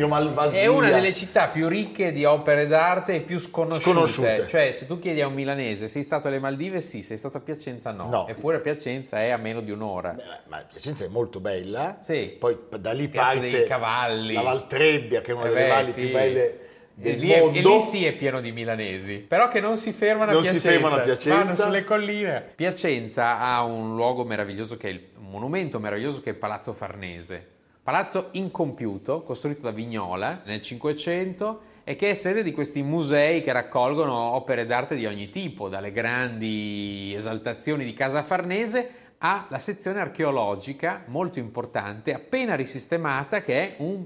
È 0.51 0.67
una 0.67 0.91
delle 0.91 1.13
città 1.13 1.47
più 1.47 1.67
ricche 1.67 2.11
di 2.11 2.23
opere 2.23 2.67
d'arte 2.67 3.15
e 3.15 3.21
più 3.21 3.39
sconosciute. 3.39 3.89
Sconosciute. 3.91 4.47
Cioè, 4.47 4.71
se 4.71 4.85
tu 4.85 4.99
chiedi 4.99 5.21
a 5.21 5.27
un 5.27 5.33
milanese, 5.33 5.87
sei 5.87 6.03
stato 6.03 6.27
alle 6.27 6.39
Maldive? 6.39 6.81
Sì, 6.81 7.01
sei 7.01 7.17
stato 7.17 7.37
a 7.37 7.39
Piacenza? 7.39 7.91
No. 7.91 8.07
No. 8.09 8.27
Eppure 8.27 8.59
Piacenza 8.59 9.21
è 9.21 9.29
a 9.29 9.37
meno 9.37 9.61
di 9.61 9.71
un'ora. 9.71 10.11
Beh, 10.11 10.23
Ma 10.47 10.57
Piacenza 10.71 11.03
è 11.05 11.07
molto 11.07 11.39
bella. 11.39 11.97
Sì. 11.99 12.35
Poi 12.39 12.57
da 12.77 12.91
lì 12.91 13.07
Piazza 13.07 13.33
parte 13.33 13.49
dei 13.49 13.65
Cavalli. 13.65 14.33
la 14.33 14.41
Valtrebbia, 14.41 15.21
che 15.21 15.31
è 15.31 15.33
una 15.33 15.45
Eh 15.45 15.49
delle 15.49 15.61
beh, 15.61 15.67
valli 15.67 15.85
sì. 15.91 16.01
più 16.01 16.11
belle 16.11 16.59
E 16.97 17.13
lì, 17.15 17.29
è- 17.29 17.43
e 17.43 17.61
lì 17.61 17.81
sì 17.81 18.05
è 18.05 18.13
pieno 18.15 18.39
di 18.39 18.51
milanesi, 18.53 19.15
però 19.17 19.49
che 19.49 19.59
non 19.59 19.75
si 19.75 19.91
fermano 19.91 20.31
Non 20.31 20.41
a 20.41 20.43
si 20.45 20.51
Piacenza, 20.51 20.69
fermano 20.71 20.95
a 20.95 20.99
Piacenza. 21.03 21.35
vanno 21.43 21.55
sulle 21.55 21.83
colline. 21.83 22.45
Piacenza 22.55 23.39
ha 23.39 23.63
un 23.63 23.95
luogo 23.95 24.23
meraviglioso 24.23 24.77
che 24.77 24.87
è 24.87 24.91
il, 24.91 25.01
un 25.19 25.29
monumento 25.29 25.79
meraviglioso 25.79 26.21
che 26.21 26.29
è 26.29 26.33
il 26.33 26.39
Palazzo 26.39 26.71
Farnese. 26.73 27.49
Palazzo 27.83 28.29
incompiuto, 28.31 29.21
costruito 29.23 29.61
da 29.61 29.71
Vignola 29.71 30.41
nel 30.45 30.61
Cinquecento 30.61 31.61
e 31.83 31.95
che 31.95 32.09
è 32.09 32.13
sede 32.15 32.41
di 32.41 32.51
questi 32.51 32.81
musei 32.81 33.41
che 33.43 33.51
raccolgono 33.51 34.13
opere 34.15 34.65
d'arte 34.65 34.95
di 34.95 35.05
ogni 35.05 35.29
tipo, 35.29 35.67
dalle 35.69 35.91
grandi 35.91 37.13
esaltazioni 37.15 37.85
di 37.85 37.93
Casa 37.93 38.23
Farnese 38.23 38.89
alla 39.19 39.59
sezione 39.59 39.99
archeologica 39.99 41.03
molto 41.07 41.39
importante, 41.39 42.13
appena 42.13 42.55
risistemata, 42.55 43.41
che 43.41 43.61
è 43.61 43.75
un 43.79 44.05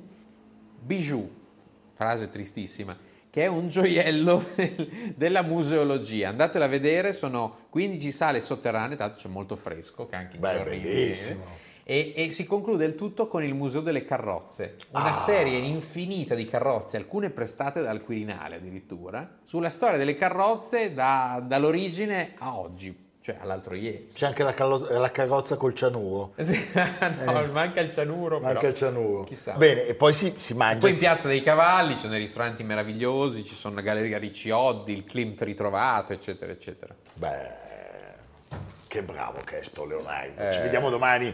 bijou, 0.82 1.30
frase 2.00 2.30
tristissima, 2.30 2.98
che 3.30 3.44
è 3.44 3.48
un 3.48 3.68
gioiello 3.68 4.42
della 5.16 5.42
museologia. 5.42 6.30
Andatela 6.30 6.64
a 6.64 6.68
vedere, 6.70 7.12
sono 7.12 7.66
15 7.70 8.10
sale 8.10 8.40
sotterranee, 8.40 8.96
tanto 8.96 9.16
c'è 9.18 9.28
molto 9.28 9.58
fresco, 9.58 10.08
che 10.08 10.16
anche 10.16 10.36
in 10.36 10.42
Beh, 10.42 10.64
bellissimo. 10.64 11.44
E, 11.84 12.14
e 12.16 12.32
si 12.32 12.46
conclude 12.46 12.86
il 12.86 12.96
tutto 12.96 13.28
con 13.28 13.44
il 13.44 13.54
Museo 13.54 13.82
delle 13.82 14.04
Carrozze, 14.04 14.78
Ah. 14.92 15.02
una 15.02 15.14
serie 15.14 15.58
infinita 15.58 16.36
di 16.36 16.46
carrozze, 16.46 16.96
alcune 16.96 17.32
prestate 17.32 17.82
dal 17.82 18.02
Quirinale 18.02 18.56
addirittura, 18.56 19.40
sulla 19.44 19.70
storia 19.70 19.98
delle 19.98 20.14
carrozze 20.14 20.94
da- 20.94 21.44
dall'origine 21.46 22.36
a 22.38 22.58
oggi, 22.58 22.96
cioè 23.30 23.38
all'altro 23.42 23.76
ieri. 23.76 24.08
C'è 24.12 24.26
anche 24.26 24.44
la, 24.44 24.54
callo- 24.54 24.88
la 24.90 25.12
carrozza 25.12 25.56
col 25.56 25.74
cianuro. 25.76 26.34
Sì, 26.50 26.58
no, 27.26 27.46
manca 27.52 27.80
il 27.82 27.92
cianuro, 27.92 28.38
Eh. 28.38 28.42
Manca 28.42 28.60
però. 28.60 28.72
il 28.72 28.76
cianuro. 28.76 29.24
Chissà. 29.24 29.54
Bene, 29.54 29.86
e 29.86 29.94
poi 29.94 30.14
si, 30.14 30.34
si 30.36 30.54
mangia. 30.56 30.80
Poi 30.80 30.92
in 30.92 30.98
Piazza 30.98 31.28
dei 31.28 31.42
Cavalli 31.44 31.94
ci 31.94 32.00
sono 32.00 32.12
dei 32.14 32.22
ristoranti 32.22 32.64
meravigliosi, 32.64 33.44
ci 33.46 33.54
sono 33.54 33.76
la 33.76 33.82
Galleria 33.82 34.18
Riccioddi, 34.18 34.94
il 34.94 35.04
Klimt 35.06 35.42
ritrovato, 35.44 36.14
eccetera, 36.14 36.52
eccetera. 36.52 36.96
Beh, 37.14 37.68
che 38.88 39.04
bravo 39.04 39.42
che 39.46 39.60
è 39.60 39.64
sto 39.64 39.86
Leonardo. 39.86 40.42
Eh. 40.42 40.54
Ci 40.54 40.60
vediamo 40.62 40.90
domani. 40.90 41.34